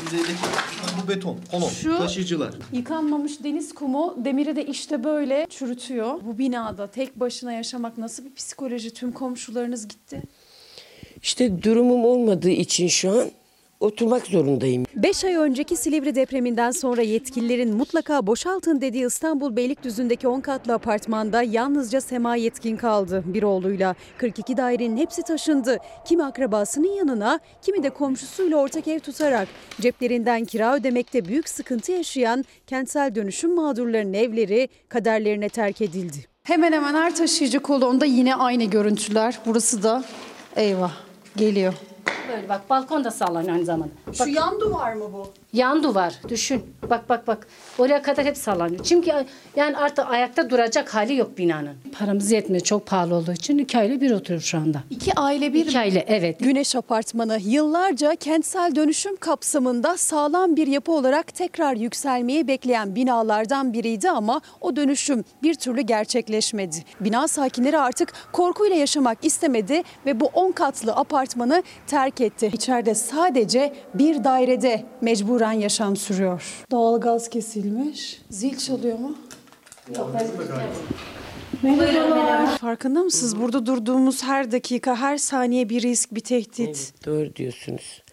[0.03, 0.33] Yüzeydeki
[1.03, 2.53] bu beton, kolon, Şu- taşıyıcılar.
[2.73, 6.13] Yıkanmamış deniz kumu demiri de işte böyle çürütüyor.
[6.25, 8.93] Bu binada tek başına yaşamak nasıl bir psikoloji?
[8.93, 10.21] Tüm komşularınız gitti.
[11.21, 13.31] İşte durumum olmadığı için şu an
[13.79, 14.85] oturmak zorundayım.
[14.95, 21.43] 5 ay önceki Silivri depreminden sonra yetkililerin mutlaka boşaltın dediği İstanbul Beylikdüzü'ndeki 10 katlı apartmanda
[21.43, 23.95] yalnızca Sema Yetkin kaldı bir oğluyla.
[24.17, 25.77] 42 dairenin hepsi taşındı.
[26.05, 29.47] Kimi akrabasının yanına, kimi de komşusuyla ortak ev tutarak
[29.81, 36.17] ceplerinden kira ödemekte büyük sıkıntı yaşayan kentsel dönüşüm mağdurlarının evleri kaderlerine terk edildi.
[36.43, 39.39] Hemen hemen her taşıyıcı kolonda yine aynı görüntüler.
[39.45, 40.03] Burası da
[40.55, 40.93] eyvah
[41.35, 41.73] geliyor.
[42.29, 43.89] Böyle bak balkon da sallanıyor aynı zamanda.
[44.13, 45.27] Şu yan duvar mı bu?
[45.53, 46.63] Yan duvar düşün.
[46.89, 47.47] Bak bak bak.
[47.77, 48.83] Oraya kadar hep sallanıyor.
[48.83, 49.11] Çünkü
[49.55, 51.75] yani artık ayakta duracak hali yok binanın.
[51.99, 54.83] Paramız yetmiyor çok pahalı olduğu için iki aile bir oturuyor şu anda.
[54.89, 56.39] İki aile bir İki aile evet.
[56.39, 64.09] Güneş Apartmanı yıllarca kentsel dönüşüm kapsamında sağlam bir yapı olarak tekrar yükselmeyi bekleyen binalardan biriydi
[64.09, 66.75] ama o dönüşüm bir türlü gerçekleşmedi.
[66.99, 72.51] Bina sakinleri artık korkuyla yaşamak istemedi ve bu 10 katlı apartmanı terk etti.
[72.53, 76.65] İçeride sadece bir dairede mecburen yaşam sürüyor.
[76.71, 78.21] Doğalgaz kesilmiş.
[78.29, 79.15] Zil çalıyor mu?
[81.63, 82.57] Merhabalar.
[82.57, 83.41] Farkında mısınız?
[83.41, 86.93] Burada durduğumuz her dakika, her saniye bir risk, bir tehdit.
[87.05, 88.03] Doğru diyorsunuz.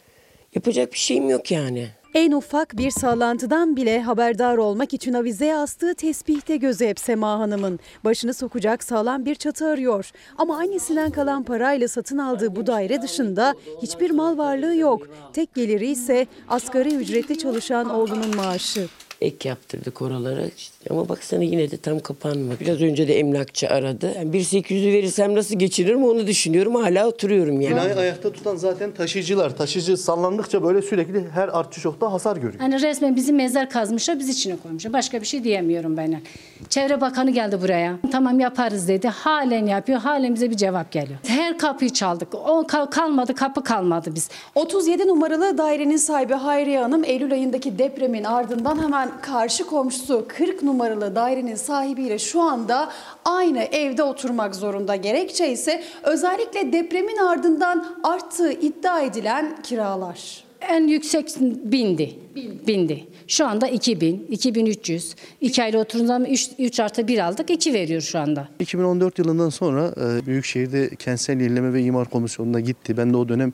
[0.54, 1.88] Yapacak bir şeyim yok yani.
[2.16, 7.80] En ufak bir sallantıdan bile haberdar olmak için avizeye astığı tesbihte gözü hep Sema Hanım'ın.
[8.04, 10.10] Başını sokacak sağlam bir çatı arıyor.
[10.38, 15.08] Ama annesinden kalan parayla satın aldığı bu daire dışında hiçbir mal varlığı yok.
[15.32, 18.88] Tek geliri ise asgari ücretli çalışan oğlunun maaşı.
[19.20, 20.40] Ek yaptırdık oralara.
[20.56, 22.56] İşte Ama baksana yine de tam kapanmadı.
[22.60, 24.12] Biraz önce de emlakçı aradı.
[24.16, 26.74] Yani 1.800'ü verirsem nasıl geçinirim onu düşünüyorum.
[26.74, 27.74] Hala oturuyorum yani.
[27.74, 29.56] Binayı ayakta tutan zaten taşıyıcılar.
[29.56, 32.58] Taşıyıcı sallandıkça böyle sürekli her artçı şokta hasar görüyor.
[32.60, 34.92] Hani resmen bizi mezar kazmışlar, biz içine koymuşlar.
[34.92, 36.20] Başka bir şey diyemiyorum ben.
[36.68, 37.98] Çevre Bakanı geldi buraya.
[38.12, 39.08] Tamam yaparız dedi.
[39.08, 39.98] Halen yapıyor.
[39.98, 41.18] Halen bize bir cevap geliyor.
[41.26, 42.34] Her kapıyı çaldık.
[42.34, 44.28] O kal- kalmadı, kapı kalmadı biz.
[44.54, 51.14] 37 numaralı dairenin sahibi Hayriye Hanım Eylül ayındaki depremin ardından hemen karşı komşusu 40 numaralı
[51.14, 52.92] dairenin sahibiyle şu anda
[53.24, 54.96] aynı evde oturmak zorunda.
[54.96, 60.46] Gerekçe ise özellikle depremin ardından arttığı iddia edilen kiralar.
[60.60, 62.18] En yüksek bindi.
[62.66, 63.04] Bindi.
[63.28, 65.14] Şu anda 2000, 2300.
[65.40, 67.50] İki aile oturduğunda zaman 3, 3 artı 1 aldık.
[67.50, 68.48] 2 veriyor şu anda.
[68.60, 72.96] 2014 yılından sonra e, Büyükşehir'de Kentsel Yenileme ve İmar Komisyonu'na gitti.
[72.96, 73.52] Ben de o dönem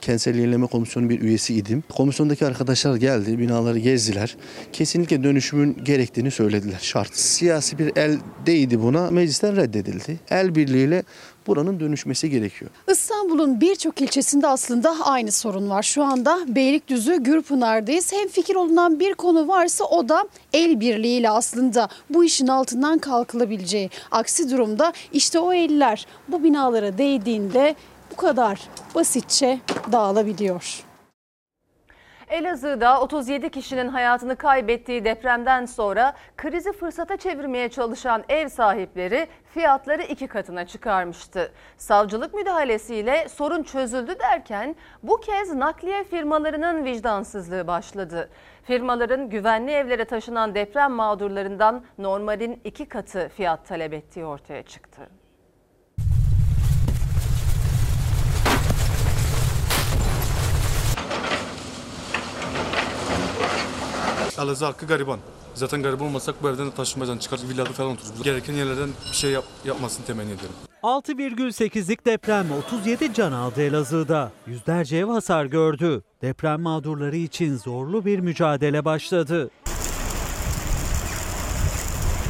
[0.00, 1.84] Kentsel Yenileme Komisyonu bir üyesiydim.
[1.96, 4.36] Komisyondaki arkadaşlar geldi, binaları gezdiler.
[4.72, 6.78] Kesinlikle dönüşümün gerektiğini söylediler.
[6.82, 7.16] Şart.
[7.16, 9.10] Siyasi bir el değdi buna.
[9.10, 10.20] Meclisten reddedildi.
[10.30, 11.02] El birliğiyle
[11.46, 12.70] buranın dönüşmesi gerekiyor.
[12.90, 15.82] İstanbul'un birçok ilçesinde aslında aynı sorun var.
[15.82, 18.12] Şu anda Beylikdüzü Gürpınar'dayız.
[18.12, 23.90] Hem fikir olunan bir konu varsa o da el birliğiyle aslında bu işin altından kalkılabileceği.
[24.10, 27.74] Aksi durumda işte o eller bu binalara değdiğinde
[28.12, 29.58] bu kadar basitçe
[29.92, 30.88] dağılabiliyor.
[32.30, 40.26] Elazığ'da 37 kişinin hayatını kaybettiği depremden sonra krizi fırsata çevirmeye çalışan ev sahipleri fiyatları iki
[40.26, 41.52] katına çıkarmıştı.
[41.76, 48.30] Savcılık müdahalesiyle sorun çözüldü derken bu kez nakliye firmalarının vicdansızlığı başladı.
[48.64, 55.17] Firmaların güvenli evlere taşınan deprem mağdurlarından normalin iki katı fiyat talep ettiği ortaya çıktı.
[64.38, 65.18] Elazığ hakkı gariban.
[65.54, 67.20] Zaten gariban olmasak bu evden de taşınmayacağız.
[67.20, 68.22] Çıkar villada falan otururuz.
[68.22, 70.54] Gereken yerlerden bir şey yap, yapmasını temenni ediyorum.
[70.82, 74.32] 6,8'lik deprem 37 can aldı Elazığ'da.
[74.46, 76.02] Yüzlerce ev hasar gördü.
[76.22, 79.50] Deprem mağdurları için zorlu bir mücadele başladı.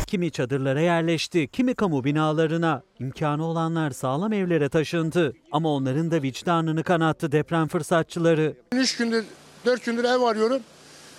[0.07, 2.83] Kimi çadırlara yerleşti, kimi kamu binalarına.
[2.99, 5.33] İmkanı olanlar sağlam evlere taşındı.
[5.53, 8.55] Ama onların da vicdanını kanattı deprem fırsatçıları.
[8.73, 9.25] 3 gündür
[9.67, 10.63] 4 gündür ev arıyorum.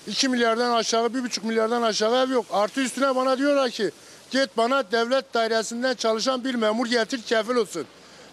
[0.10, 2.46] 2 milyardan aşağı 1,5 milyardan aşağı ev yok.
[2.52, 3.92] Artı üstüne bana diyorlar ki
[4.32, 7.86] git bana devlet dairesinden çalışan bir memur getir kefil olsun.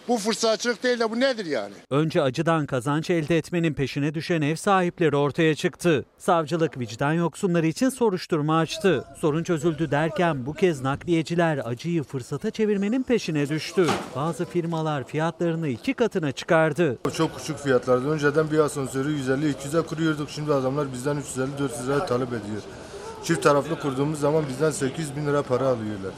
[0.07, 1.73] Bu fırsatçılık değil de bu nedir yani?
[1.89, 6.05] Önce acıdan kazanç elde etmenin peşine düşen ev sahipleri ortaya çıktı.
[6.17, 9.05] Savcılık vicdan yoksunları için soruşturma açtı.
[9.17, 13.87] Sorun çözüldü derken bu kez nakliyeciler acıyı fırsata çevirmenin peşine düştü.
[14.15, 16.97] Bazı firmalar fiyatlarını iki katına çıkardı.
[17.13, 18.09] Çok küçük fiyatlardı.
[18.09, 20.29] Önceden bir asansörü 150-200'e kuruyorduk.
[20.29, 22.61] Şimdi adamlar bizden 350-400 liraya talep ediyor.
[23.23, 26.11] Çift taraflı kurduğumuz zaman bizden 800 bin lira para alıyorlar.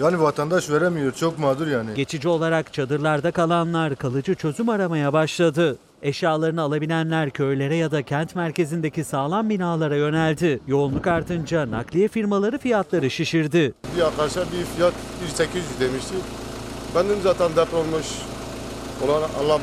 [0.00, 1.12] Yani vatandaş veremiyor.
[1.12, 1.94] Çok mağdur yani.
[1.94, 5.78] Geçici olarak çadırlarda kalanlar kalıcı çözüm aramaya başladı.
[6.02, 10.60] Eşyalarını alabilenler köylere ya da kent merkezindeki sağlam binalara yöneldi.
[10.66, 13.74] Yoğunluk artınca nakliye firmaları fiyatları şişirdi.
[13.96, 16.14] Bir arkadaşa bir fiyat 1800 demişti.
[16.94, 18.06] Ben dedim zaten deprem olmuş
[19.04, 19.60] olan Allah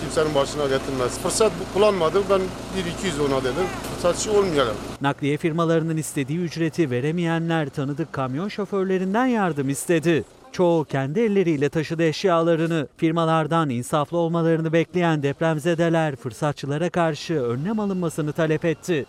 [0.00, 1.18] kimsenin başına getirmez.
[1.18, 2.30] Fırsat kullanmadık.
[2.30, 3.66] Ben 1-200 ona dedim.
[3.94, 4.76] Fırsatçı olmayalım.
[5.00, 10.24] Nakliye firmalarının istediği ücreti veremeyenler tanıdık kamyon şoförlerinden yardım istedi.
[10.52, 12.88] Çoğu kendi elleriyle taşıdı eşyalarını.
[12.96, 19.06] Firmalardan insaflı olmalarını bekleyen depremzedeler fırsatçılara karşı önlem alınmasını talep etti.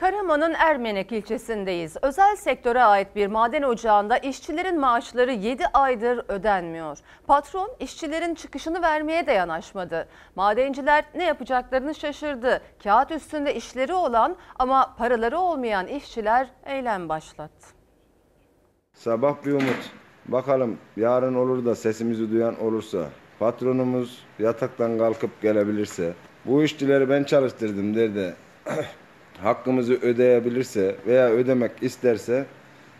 [0.00, 1.96] Karaman'ın Ermenek ilçesindeyiz.
[2.02, 6.98] Özel sektöre ait bir maden ocağında işçilerin maaşları 7 aydır ödenmiyor.
[7.26, 10.08] Patron işçilerin çıkışını vermeye de yanaşmadı.
[10.36, 12.62] Madenciler ne yapacaklarını şaşırdı.
[12.82, 17.66] Kağıt üstünde işleri olan ama paraları olmayan işçiler eylem başlattı.
[18.94, 19.92] Sabah bir umut.
[20.26, 23.08] Bakalım yarın olur da sesimizi duyan olursa,
[23.38, 28.34] patronumuz yataktan kalkıp gelebilirse, bu işçileri ben çalıştırdım der de
[29.42, 32.46] hakkımızı ödeyebilirse veya ödemek isterse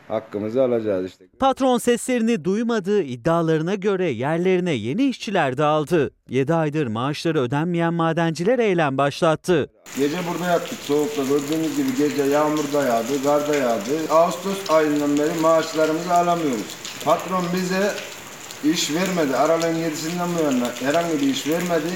[0.09, 1.25] hakkımızı alacağız işte.
[1.41, 6.11] Patron seslerini duymadığı iddialarına göre yerlerine yeni işçiler de aldı.
[6.29, 9.71] 7 aydır maaşları ödenmeyen madenciler eylem başlattı.
[9.99, 14.11] Gece burada yattık soğukta gördüğünüz gibi gece yağmur da yağdı, kar da yağdı.
[14.11, 16.77] Ağustos ayından beri maaşlarımızı alamıyoruz.
[17.05, 17.93] Patron bize
[18.73, 19.37] iş vermedi.
[19.37, 21.89] Aralığın 7'sinden bu yana herhangi bir iş vermedi.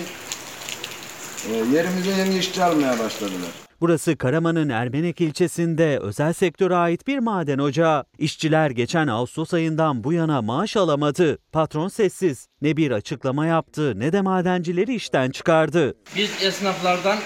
[1.50, 3.61] E, yerimize yeni işçi almaya başladılar.
[3.82, 8.04] Burası Karaman'ın Ermenek ilçesinde özel sektöre ait bir maden ocağı.
[8.18, 11.38] İşçiler geçen Ağustos ayından bu yana maaş alamadı.
[11.52, 12.46] Patron sessiz.
[12.60, 15.94] Ne bir açıklama yaptı ne de madencileri işten çıkardı.
[16.16, 17.18] Biz esnaflardan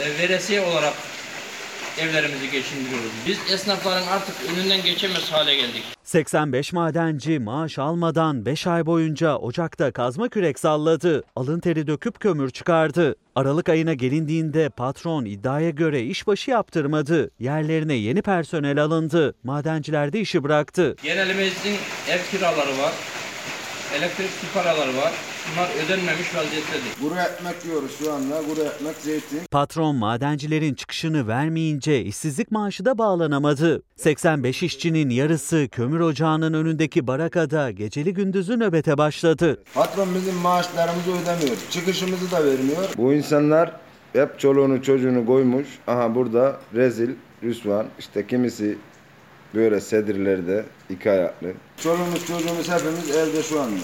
[0.00, 0.94] e, veresiye olarak
[1.98, 3.12] evlerimizi geçindiriyoruz.
[3.26, 5.82] Biz esnafların artık önünden geçemez hale geldik.
[6.04, 11.24] 85 madenci maaş almadan 5 ay boyunca ocakta kazma kürek salladı.
[11.36, 13.16] Alın teri döküp kömür çıkardı.
[13.34, 17.30] Aralık ayına gelindiğinde patron iddiaya göre işbaşı yaptırmadı.
[17.38, 19.34] Yerlerine yeni personel alındı.
[19.44, 20.96] Madenciler de işi bıraktı.
[21.02, 21.76] Genelimizin
[22.08, 22.92] ev kiraları var.
[23.98, 25.12] Elektrik su paraları var.
[25.56, 26.94] Bunlar ödenmemiş vaziyettedir.
[27.02, 28.38] Kuru ekmek yiyoruz şu anda.
[28.38, 29.40] Kuru ekmek, zeytin.
[29.50, 33.82] Patron madencilerin çıkışını vermeyince işsizlik maaşı da bağlanamadı.
[33.96, 39.62] 85 işçinin yarısı kömür ocağının önündeki barakada geceli gündüzü nöbete başladı.
[39.74, 41.56] Patron bizim maaşlarımızı ödemiyor.
[41.70, 42.84] Çıkışımızı da vermiyor.
[42.96, 43.72] Bu insanlar
[44.12, 45.66] hep çoluğunu çocuğunu koymuş.
[45.86, 47.10] Aha burada rezil,
[47.42, 47.86] rüsvan.
[47.98, 48.78] İşte kimisi
[49.54, 51.48] böyle sedirlerde iki ayaklı.
[51.82, 53.80] Çoluğumuz çocuğumuz hepimiz evde şu anda.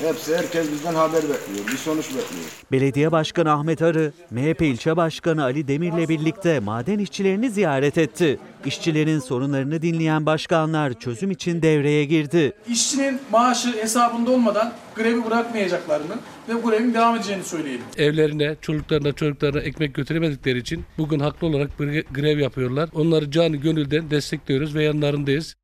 [0.00, 1.66] Hepsi herkes bizden haber bekliyor.
[1.72, 2.44] Bir sonuç bekliyor.
[2.72, 8.38] Belediye Başkanı Ahmet Arı, MHP ilçe başkanı Ali Demir'le birlikte maden işçilerini ziyaret etti.
[8.64, 12.52] İşçilerin sorunlarını dinleyen başkanlar çözüm için devreye girdi.
[12.68, 16.14] İşçinin maaşı hesabında olmadan grevi bırakmayacaklarını
[16.48, 17.84] ve bu grevin devam edeceğini söyleyelim.
[17.96, 22.88] evlerine, çocuklarına, çocuklarına ekmek götüremedikleri için bugün haklı olarak gre- grev yapıyorlar.
[22.94, 25.54] Onları canı gönülden destekliyoruz ve yanlarındayız.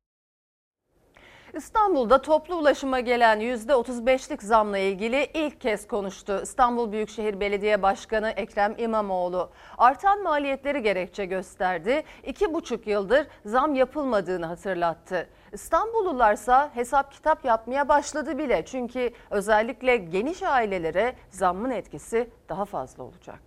[1.53, 6.39] İstanbul'da toplu ulaşıma gelen %35'lik zamla ilgili ilk kez konuştu.
[6.43, 12.03] İstanbul Büyükşehir Belediye Başkanı Ekrem İmamoğlu artan maliyetleri gerekçe gösterdi.
[12.23, 15.29] İki buçuk yıldır zam yapılmadığını hatırlattı.
[15.51, 18.65] İstanbullularsa hesap kitap yapmaya başladı bile.
[18.65, 23.41] Çünkü özellikle geniş ailelere zammın etkisi daha fazla olacak.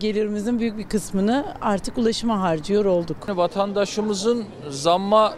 [0.00, 3.16] Gelirimizin büyük bir kısmını artık ulaşıma harcıyor olduk.
[3.28, 5.34] Vatandaşımızın zamma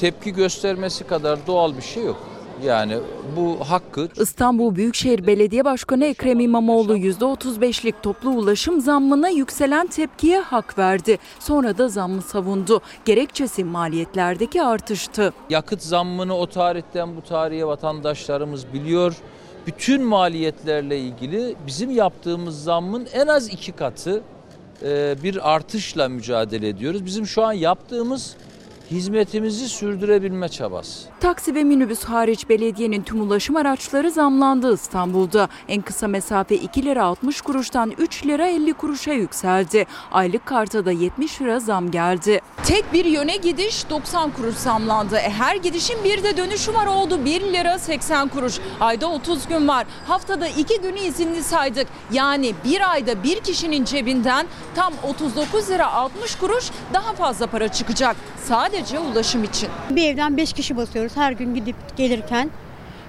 [0.00, 2.16] tepki göstermesi kadar doğal bir şey yok.
[2.64, 2.98] Yani
[3.36, 4.08] bu hakkı.
[4.16, 11.18] İstanbul Büyükşehir Belediye Başkanı Ekrem İmamoğlu %35'lik toplu ulaşım zammına yükselen tepkiye hak verdi.
[11.38, 12.80] Sonra da zammı savundu.
[13.04, 15.32] Gerekçesi maliyetlerdeki artıştı.
[15.50, 19.16] Yakıt zammını o tarihten bu tarihe vatandaşlarımız biliyor.
[19.66, 24.22] Bütün maliyetlerle ilgili bizim yaptığımız zammın en az iki katı
[24.82, 27.04] e, bir artışla mücadele ediyoruz.
[27.04, 28.36] Bizim şu an yaptığımız
[28.90, 31.08] hizmetimizi sürdürebilme çabası.
[31.20, 35.48] Taksi ve minibüs hariç belediyenin tüm ulaşım araçları zamlandı İstanbul'da.
[35.68, 39.86] En kısa mesafe 2 lira 60 kuruştan 3 lira 50 kuruşa yükseldi.
[40.12, 42.40] Aylık karta da 70 lira zam geldi.
[42.64, 45.16] Tek bir yöne gidiş 90 kuruş zamlandı.
[45.16, 48.58] E, her gidişin bir de dönüşü var oldu 1 lira 80 kuruş.
[48.80, 49.86] Ayda 30 gün var.
[50.08, 51.86] Haftada 2 günü izinli saydık.
[52.12, 58.16] Yani bir ayda bir kişinin cebinden tam 39 lira 60 kuruş daha fazla para çıkacak.
[58.44, 58.75] Sadece
[59.10, 59.68] ulaşım için.
[59.90, 62.50] Bir evden 5 kişi basıyoruz her gün gidip gelirken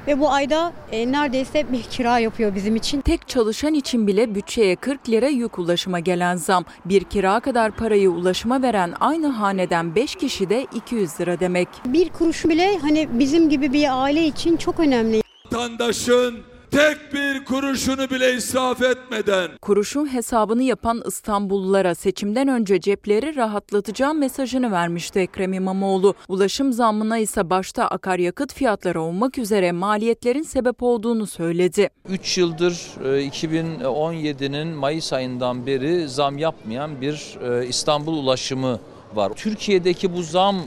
[0.08, 3.02] ve bu ayda e, neredeyse bir kira yapıyor bizim için.
[3.02, 6.66] Tek çalışan için bile bütçeye 40 lira yük ulaşıma gelen zam.
[6.86, 11.68] Bir kira kadar parayı ulaşıma veren aynı haneden 5 kişi de 200 lira demek.
[11.86, 15.22] Bir kuruş bile hani bizim gibi bir aile için çok önemli.
[15.46, 24.20] Vatandaşın tek bir kuruşunu bile israf etmeden Kuruşun hesabını yapan İstanbullulara seçimden önce cepleri rahatlatacağım
[24.20, 26.16] mesajını vermişti Ekrem İmamoğlu.
[26.28, 31.90] Ulaşım zammına ise başta akaryakıt fiyatları olmak üzere maliyetlerin sebep olduğunu söyledi.
[32.10, 38.80] 3 yıldır e, 2017'nin Mayıs ayından beri zam yapmayan bir e, İstanbul ulaşımı
[39.15, 39.32] var.
[39.36, 40.62] Türkiye'deki bu zam e,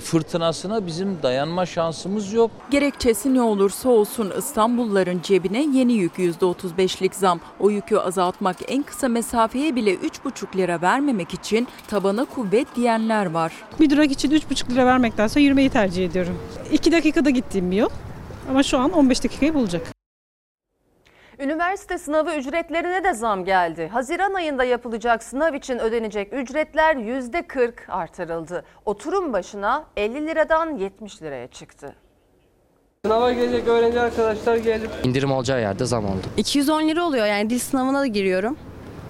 [0.00, 2.50] fırtınasına bizim dayanma şansımız yok.
[2.70, 7.40] Gerekçesi ne olursa olsun İstanbulluların cebine yeni yük %35'lik zam.
[7.60, 13.52] O yükü azaltmak en kısa mesafeye bile 3,5 lira vermemek için tabana kuvvet diyenler var.
[13.80, 16.38] Bir durak için 3,5 lira vermektense yürümeyi tercih ediyorum.
[16.72, 17.90] 2 dakikada gittiğim bir yol
[18.50, 19.91] ama şu an 15 dakikayı bulacak.
[21.42, 23.88] Üniversite sınavı ücretlerine de zam geldi.
[23.92, 28.64] Haziran ayında yapılacak sınav için ödenecek ücretler %40 artırıldı.
[28.86, 31.94] Oturum başına 50 liradan 70 liraya çıktı.
[33.04, 36.26] Sınava gelecek öğrenci arkadaşlar gelip İndirim olacağı yerde zam oldu.
[36.36, 38.58] 210 lira oluyor yani dil sınavına da giriyorum.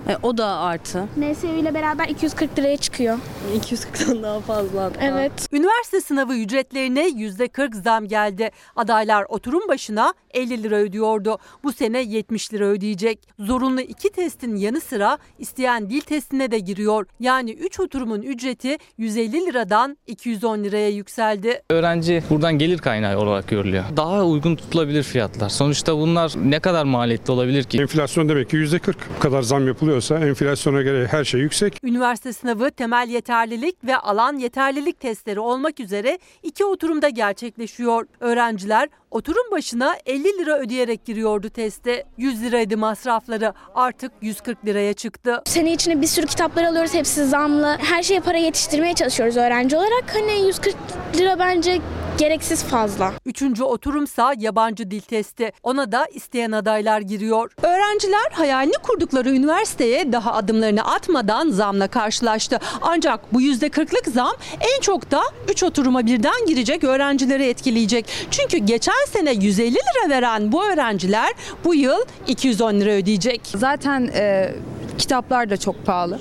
[0.09, 1.05] E, o da artı.
[1.17, 3.19] NSU ile beraber 240 liraya çıkıyor.
[3.57, 5.01] 240'dan daha fazla hatta.
[5.05, 5.33] Evet.
[5.53, 8.51] Üniversite sınavı ücretlerine %40 zam geldi.
[8.77, 11.39] Adaylar oturum başına 50 lira ödüyordu.
[11.65, 13.29] Bu sene 70 lira ödeyecek.
[13.39, 17.07] Zorunlu iki testin yanı sıra isteyen dil testine de giriyor.
[17.21, 21.63] Yani 3 oturumun ücreti 150 liradan 210 liraya yükseldi.
[21.71, 23.85] Öğrenci buradan gelir kaynağı olarak görülüyor.
[23.97, 25.49] Daha uygun tutulabilir fiyatlar.
[25.49, 27.79] Sonuçta bunlar ne kadar maliyetli olabilir ki?
[27.81, 31.81] Enflasyon demek ki %40 bu kadar zam yapılıyorsa enflasyona göre her şey yüksek.
[31.85, 38.07] Üniversite sınavı temel yeterlilik ve alan yeterlilik testleri olmak üzere iki oturumda gerçekleşiyor.
[38.21, 42.05] Öğrenciler oturum başına 50 lira ödeyerek giriyordu teste.
[42.19, 45.43] 100 liraydı masrafları artık 140 liraya çıktı.
[45.47, 46.95] Sene içinde bir sürü kitaplar alıyoruz.
[46.95, 47.77] Hepsi zamlı.
[47.81, 50.05] Her şeye para yetiştirmeye çalışıyoruz öğrenci olarak.
[50.15, 50.77] Hani 140
[51.17, 51.81] lira bence
[52.19, 53.13] gereksiz fazla.
[53.27, 55.53] Üçüncü oturumsa yabancı dil testi.
[55.63, 57.53] Ona da isteyen adaylar giriyor.
[57.63, 62.59] Öğrenciler hayalini kurdukları üniversiteye daha adımlarını atmadan zamla karşılaştı.
[62.83, 68.07] Ancak bu %40'lık zam en çok da 3 oturuma birden girecek öğrencileri etkileyecek.
[68.31, 71.33] Çünkü geçen sene 150 lira veren bu öğrenciler
[71.65, 73.41] bu yıl 210 lira ödeyecek.
[73.55, 74.55] Zaten e,
[74.99, 76.19] kitaplar da çok pahalı.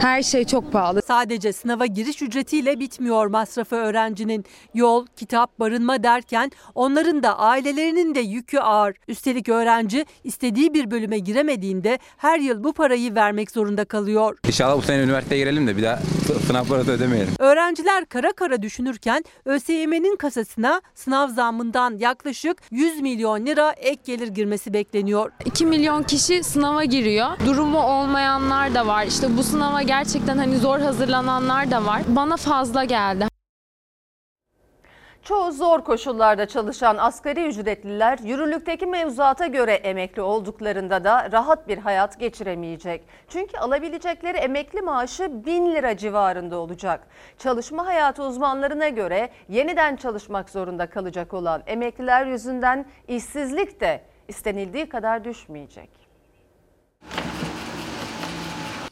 [0.00, 1.02] Her şey çok pahalı.
[1.06, 4.44] Sadece sınava giriş ücretiyle bitmiyor masrafı öğrencinin.
[4.74, 8.96] Yol, kitap, barınma derken onların da ailelerinin de yükü ağır.
[9.08, 14.38] Üstelik öğrenci istediği bir bölüme giremediğinde her yıl bu parayı vermek zorunda kalıyor.
[14.46, 15.98] İnşallah bu sene üniversiteye girelim de bir daha
[16.46, 17.34] sınav parası ödemeyelim.
[17.38, 24.72] Öğrenciler kara kara düşünürken ÖSYM'nin kasasına sınav zammından yaklaşık 100 milyon lira ek gelir girmesi
[24.72, 25.30] bekleniyor.
[25.44, 27.28] 2 milyon kişi sınava giriyor.
[27.46, 27.78] Durumu
[28.08, 29.04] olmayanlar da var.
[29.06, 32.02] İşte bu sınava gerçekten hani zor hazırlananlar da var.
[32.08, 33.26] Bana fazla geldi.
[35.22, 42.20] Çoğu zor koşullarda çalışan asgari ücretliler yürürlükteki mevzuata göre emekli olduklarında da rahat bir hayat
[42.20, 43.04] geçiremeyecek.
[43.28, 47.06] Çünkü alabilecekleri emekli maaşı 1000 lira civarında olacak.
[47.38, 55.24] Çalışma hayatı uzmanlarına göre yeniden çalışmak zorunda kalacak olan emekliler yüzünden işsizlik de istenildiği kadar
[55.24, 56.08] düşmeyecek.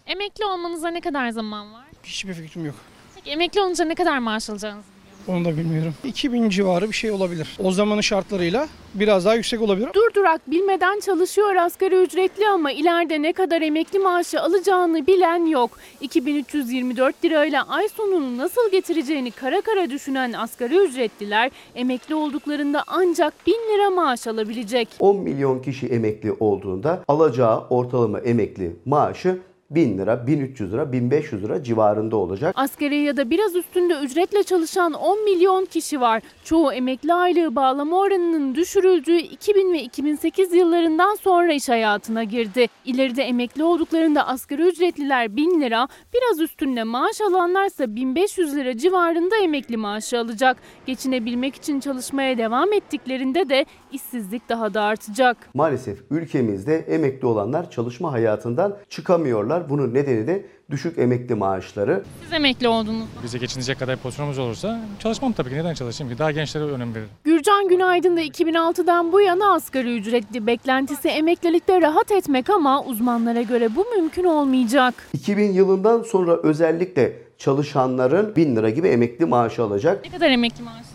[0.06, 1.84] Emekli olmanıza ne kadar zaman var?
[2.04, 2.74] Hiçbir fikrim yok.
[3.14, 4.86] Peki emekli olunca ne kadar maaş alacağınızı
[5.28, 5.94] Onu da bilmiyorum.
[6.04, 7.56] 2000 civarı bir şey olabilir.
[7.64, 9.88] O zamanın şartlarıyla biraz daha yüksek olabilir.
[9.94, 15.78] Durdurak bilmeden çalışıyor asgari ücretli ama ileride ne kadar emekli maaşı alacağını bilen yok.
[16.00, 23.52] 2324 lirayla ay sonunu nasıl getireceğini kara kara düşünen asgari ücretliler emekli olduklarında ancak 1000
[23.52, 24.88] lira maaş alabilecek.
[25.00, 29.38] 10 milyon kişi emekli olduğunda alacağı ortalama emekli maaşı
[29.70, 32.54] 1000 lira, 1300 lira, 1500 lira civarında olacak.
[32.58, 36.22] Asgari ya da biraz üstünde ücretle çalışan 10 milyon kişi var.
[36.44, 42.66] Çoğu emekli aylığı bağlama oranının düşürüldüğü 2000 ve 2008 yıllarından sonra iş hayatına girdi.
[42.84, 49.76] İleride emekli olduklarında asgari ücretliler 1000 lira, biraz üstünde maaş alanlarsa 1500 lira civarında emekli
[49.76, 50.56] maaşı alacak.
[50.86, 53.66] Geçinebilmek için çalışmaya devam ettiklerinde de
[54.00, 55.36] işsizlik daha da artacak.
[55.54, 59.68] Maalesef ülkemizde emekli olanlar çalışma hayatından çıkamıyorlar.
[59.70, 62.02] Bunun nedeni de düşük emekli maaşları.
[62.22, 63.06] Siz emekli oldunuz.
[63.24, 65.54] Bize geçinecek kadar pozisyonumuz olursa çalışmam tabii ki.
[65.56, 66.18] Neden çalışayım ki?
[66.18, 67.10] Daha gençlere önem veririm.
[67.24, 73.76] Gürcan Günaydın da 2006'dan bu yana asgari ücretli beklentisi emeklilikte rahat etmek ama uzmanlara göre
[73.76, 74.94] bu mümkün olmayacak.
[75.12, 80.04] 2000 yılından sonra özellikle çalışanların 1000 lira gibi emekli maaşı alacak.
[80.04, 80.86] Ne kadar emekli maaşınız?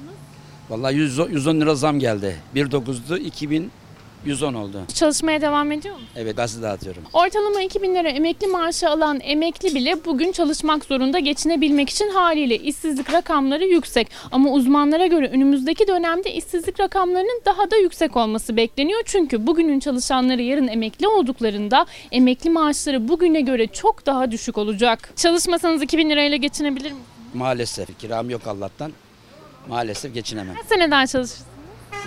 [0.72, 2.36] Vallahi 100, 110 lira zam geldi.
[2.56, 3.20] 1.9'du
[4.26, 4.82] 110 oldu.
[4.94, 6.10] Çalışmaya devam ediyor musun?
[6.16, 7.04] Evet gazı dağıtıyorum.
[7.14, 13.14] Ortalama 2000 lira emekli maaşı alan emekli bile bugün çalışmak zorunda geçinebilmek için haliyle işsizlik
[13.14, 14.08] rakamları yüksek.
[14.32, 19.02] Ama uzmanlara göre önümüzdeki dönemde işsizlik rakamlarının daha da yüksek olması bekleniyor.
[19.06, 25.10] Çünkü bugünün çalışanları yarın emekli olduklarında emekli maaşları bugüne göre çok daha düşük olacak.
[25.16, 27.00] Çalışmasanız 2000 lirayla geçinebilir mi?
[27.34, 28.92] Maalesef kiram yok Allah'tan.
[29.70, 30.56] Maalesef geçinemem.
[30.56, 31.46] Kaç seneden çalışırsın?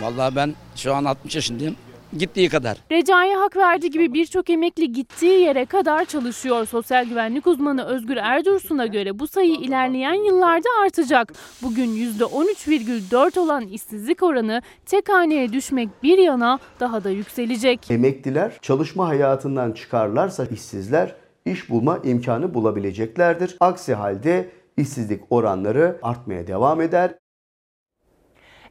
[0.01, 1.77] Vallahi ben şu an 60 yaşındayım.
[2.19, 2.77] Gittiği kadar.
[2.93, 6.67] Recai'ye hak verdiği gibi birçok emekli gittiği yere kadar çalışıyor.
[6.67, 11.33] Sosyal güvenlik uzmanı Özgür Erdursun'a göre bu sayı ilerleyen yıllarda artacak.
[11.63, 11.89] Bugün
[12.19, 17.91] %13,4 olan işsizlik oranı tek haneye düşmek bir yana daha da yükselecek.
[17.91, 23.57] Emekliler çalışma hayatından çıkarlarsa işsizler iş bulma imkanı bulabileceklerdir.
[23.61, 27.15] Aksi halde işsizlik oranları artmaya devam eder.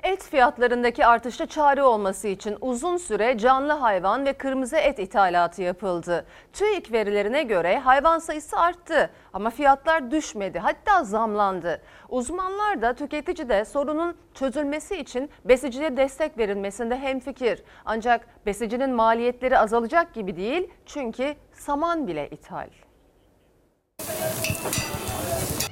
[0.04, 6.26] Et fiyatlarındaki artışta çare olması için uzun süre canlı hayvan ve kırmızı et ithalatı yapıldı.
[6.54, 11.82] TÜİK verilerine göre hayvan sayısı arttı ama fiyatlar düşmedi hatta zamlandı.
[12.10, 17.64] Uzmanlar da tüketici de sorunun çözülmesi için besiciliğe destek verilmesinde hemfikir.
[17.86, 22.68] Ancak besicinin maliyetleri azalacak gibi değil çünkü saman bile ithal.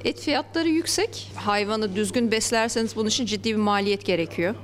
[0.06, 1.32] Et fiyatları yüksek.
[1.36, 4.56] Hayvanı düzgün beslerseniz bunun için ciddi bir maliyet gerekiyor.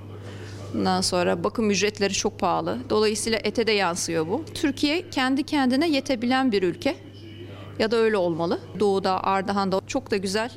[0.75, 2.77] Ondan sonra bakım ücretleri çok pahalı.
[2.89, 4.43] Dolayısıyla ete de yansıyor bu.
[4.53, 6.95] Türkiye kendi kendine yetebilen bir ülke.
[7.79, 8.59] Ya da öyle olmalı.
[8.79, 10.51] Doğuda, Ardahan'da çok da güzel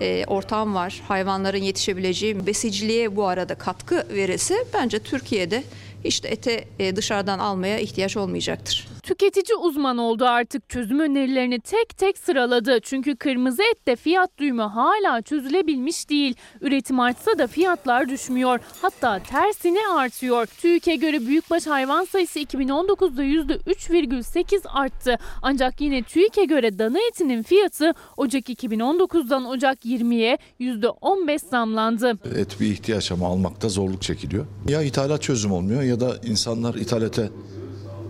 [0.00, 1.02] e, ortam var.
[1.08, 5.64] Hayvanların yetişebileceği besiciliğe bu arada katkı verirse bence Türkiye'de
[6.04, 8.93] işte ete e, dışarıdan almaya ihtiyaç olmayacaktır.
[9.04, 12.78] Tüketici uzman oldu artık çözüm önerilerini tek tek sıraladı.
[12.82, 16.34] Çünkü kırmızı ette fiyat düğümü hala çözülebilmiş değil.
[16.60, 18.60] Üretim artsa da fiyatlar düşmüyor.
[18.82, 20.46] Hatta tersine artıyor.
[20.46, 25.18] TÜİK'e göre büyükbaş hayvan sayısı 2019'da %3,8 arttı.
[25.42, 32.18] Ancak yine TÜİK'e göre dana etinin fiyatı Ocak 2019'dan Ocak 20'ye %15 zamlandı.
[32.38, 34.46] Et bir ihtiyaç ama almakta zorluk çekiliyor.
[34.68, 37.28] Ya ithalat çözüm olmuyor ya da insanlar ithalata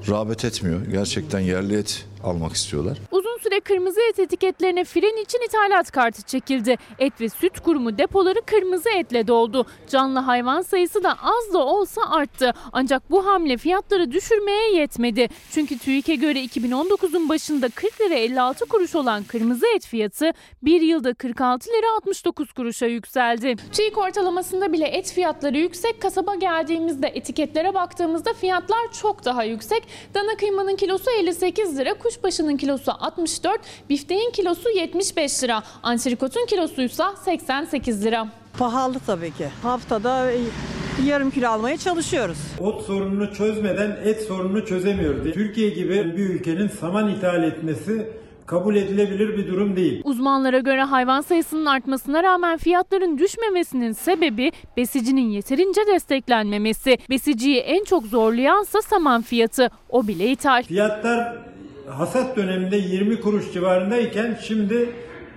[0.08, 0.80] rağbet etmiyor.
[0.86, 2.98] Gerçekten yerli et almak istiyorlar.
[3.10, 6.76] Uzun süre kırmızı et etiketlerine fren için ithalat kartı çekildi.
[6.98, 9.66] Et ve süt kurumu depoları kırmızı etle doldu.
[9.88, 12.52] Canlı hayvan sayısı da az da olsa arttı.
[12.72, 15.28] Ancak bu hamle fiyatları düşürmeye yetmedi.
[15.50, 21.14] Çünkü TÜİK'e göre 2019'un başında 40 lira 56 kuruş olan kırmızı et fiyatı bir yılda
[21.14, 23.56] 46 lira 69 kuruşa yükseldi.
[23.72, 26.02] TÜİK ortalamasında bile et fiyatları yüksek.
[26.02, 29.82] Kasaba geldiğimizde etiketlere baktığımızda fiyatlar çok daha yüksek.
[30.14, 33.60] Dana kıymanın kilosu 58 lira, kuşbaşının kilosu 64,
[33.90, 38.28] bifteğin kilosu 75 lira, antrikotun kilosuysa 88 lira.
[38.58, 39.46] Pahalı tabii ki.
[39.62, 40.30] Haftada
[41.06, 42.38] yarım kilo almaya çalışıyoruz.
[42.60, 45.34] Ot sorununu çözmeden et sorununu çözemiyoruz.
[45.34, 48.06] Türkiye gibi bir ülkenin saman ithal etmesi
[48.46, 50.00] kabul edilebilir bir durum değil.
[50.04, 56.98] Uzmanlara göre hayvan sayısının artmasına rağmen fiyatların düşmemesinin sebebi besicinin yeterince desteklenmemesi.
[57.10, 59.70] Besiciyi en çok zorlayansa saman fiyatı.
[59.88, 60.62] O bile ithal.
[60.62, 61.36] Fiyatlar
[61.88, 64.88] hasat döneminde 20 kuruş civarındayken şimdi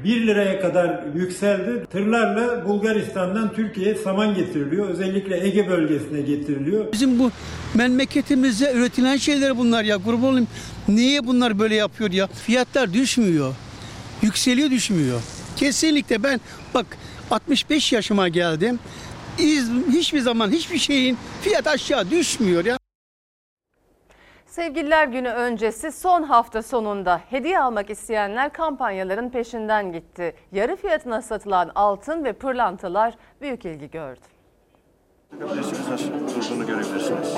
[0.04, 1.86] 1 liraya kadar yükseldi.
[1.92, 4.90] Tırlarla Bulgaristan'dan Türkiye'ye saman getiriliyor.
[4.90, 6.92] Özellikle Ege bölgesine getiriliyor.
[6.94, 7.32] Bizim bu
[7.74, 9.98] memleketimizde üretilen şeyler bunlar ya.
[9.98, 10.48] Kurban olayım.
[10.88, 12.28] Niye bunlar böyle yapıyor ya?
[12.28, 13.56] Fiyatlar düşmüyor.
[14.22, 15.22] Yükseliyor düşmüyor.
[15.56, 16.42] Kesinlikle ben
[16.74, 16.86] bak
[17.32, 18.80] 65 yaşıma geldim.
[19.92, 22.77] Hiçbir zaman hiçbir şeyin fiyat aşağı düşmüyor ya.
[24.58, 30.36] Sevgililer günü öncesi son hafta sonunda hediye almak isteyenler kampanyaların peşinden gitti.
[30.52, 34.20] Yarı fiyatına satılan altın ve pırlantalar büyük ilgi gördü.
[35.32, 37.38] Bakabilirsiniz nasıl durduğunu görebilirsiniz.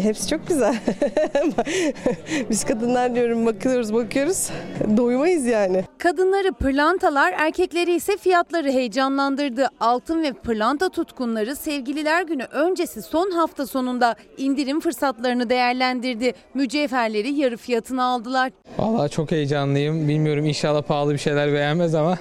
[0.00, 0.74] Hepsi çok güzel.
[2.50, 4.50] Biz kadınlar diyorum bakıyoruz bakıyoruz.
[4.96, 5.84] Doymayız yani.
[5.98, 9.68] Kadınları pırlantalar, erkekleri ise fiyatları heyecanlandırdı.
[9.80, 16.32] Altın ve pırlanta tutkunları sevgililer günü öncesi son hafta sonunda indirim fırsatlarını değerlendirdi.
[16.54, 18.52] Mücevherleri yarı fiyatına aldılar.
[18.78, 20.08] Vallahi çok heyecanlıyım.
[20.08, 22.18] Bilmiyorum inşallah pahalı bir şeyler beğenmez ama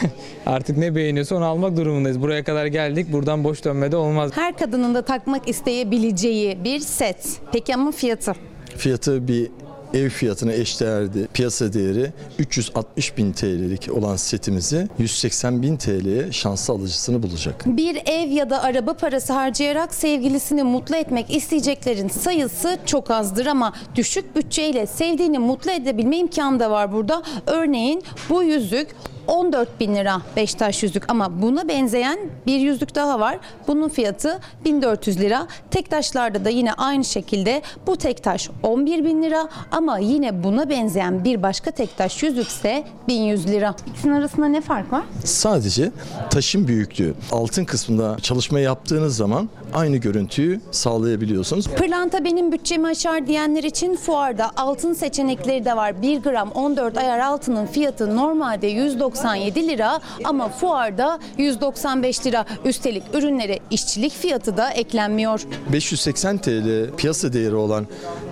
[0.46, 2.22] artık ne beğeniyorsa onu almak durumundayız.
[2.22, 3.12] Buraya kadar geldik.
[3.12, 4.30] Buradan boş dönmede olmaz.
[4.34, 7.21] Her kadının da takmak isteyebileceği bir set.
[7.52, 8.32] Peki ama fiyatı?
[8.76, 9.50] Fiyatı bir
[9.94, 11.28] ev fiyatına eşdeğerdi.
[11.34, 17.62] Piyasa değeri 360 bin TL'lik olan setimizi 180 bin TL'ye şanslı alıcısını bulacak.
[17.66, 23.72] Bir ev ya da araba parası harcayarak sevgilisini mutlu etmek isteyeceklerin sayısı çok azdır ama
[23.94, 27.22] düşük bütçeyle sevdiğini mutlu edebilme imkanı da var burada.
[27.46, 28.88] Örneğin bu yüzük
[29.26, 33.38] 14 bin lira Beşiktaş yüzük ama buna benzeyen bir yüzük daha var.
[33.68, 35.46] Bunun fiyatı 1400 lira.
[35.70, 41.42] Tektaşlarda da yine aynı şekilde bu tektaş 11 bin lira ama yine buna benzeyen bir
[41.42, 43.74] başka tektaş yüzükse 1100 lira.
[43.86, 45.02] İkisinin arasında ne fark var?
[45.24, 45.92] Sadece
[46.30, 47.14] taşın büyüklüğü.
[47.32, 51.68] Altın kısmında çalışma yaptığınız zaman aynı görüntüyü sağlayabiliyorsunuz.
[51.68, 56.02] Pırlanta benim bütçemi aşar diyenler için fuarda altın seçenekleri de var.
[56.02, 62.44] 1 gram 14 ayar altının fiyatı normalde 197 lira ama fuarda 195 lira.
[62.64, 65.40] Üstelik ürünlere işçilik fiyatı da eklenmiyor.
[65.72, 67.86] 580 TL piyasa değeri olan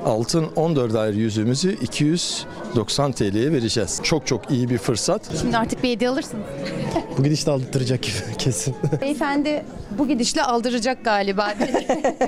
[0.06, 4.00] altın 14 ayar yüzüğümüzü 290 TL'ye vereceğiz.
[4.02, 5.22] Çok çok iyi bir fırsat.
[5.40, 6.44] Şimdi artık bir hediye alırsınız.
[7.18, 8.00] Bu gidişle aldırtacak
[8.38, 8.74] kesin.
[9.00, 9.64] Beyefendi
[9.98, 11.54] bu gidişle aldıracak galiba.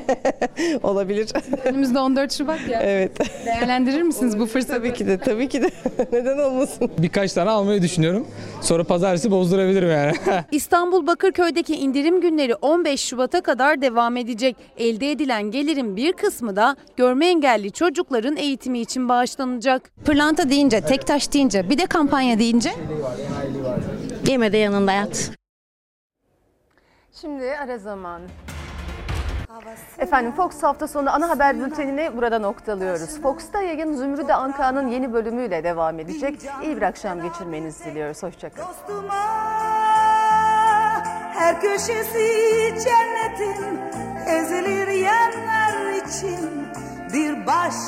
[0.83, 1.29] Olabilir.
[1.65, 2.81] Önümüzde 14 Şubat ya.
[2.83, 3.13] Evet.
[3.47, 4.73] Değerlendirir misiniz bu fırsatı?
[4.73, 5.71] Tabii ki de, tabii ki de.
[6.13, 6.91] Neden olmasın?
[6.99, 8.27] Birkaç tane almayı düşünüyorum.
[8.61, 10.13] Sonra pazartesi bozdurabilirim yani.
[10.51, 14.57] İstanbul Bakırköy'deki indirim günleri 15 Şubat'a kadar devam edecek.
[14.79, 19.91] Elde edilen gelirin bir kısmı da görme engelli çocukların eğitimi için bağışlanacak.
[20.05, 22.73] Pırlanta deyince, tek taş deyince, bir de kampanya deyince
[24.27, 25.31] Yeme de yanında yat.
[27.21, 28.23] Şimdi ara zaman.
[29.99, 33.21] Efendim Fox hafta sonu ana haber bültenini burada noktalıyoruz.
[33.23, 36.41] Fox'ta yayın Zümrüde Anka'nın yeni bölümüyle devam edecek.
[36.63, 38.23] İyi bir akşam geçirmenizi diliyoruz.
[38.23, 38.69] Hoşçakalın.
[41.33, 42.29] Her köşesi
[42.85, 43.81] cennetin
[44.27, 46.62] ezilir yerler için
[47.13, 47.75] bir baş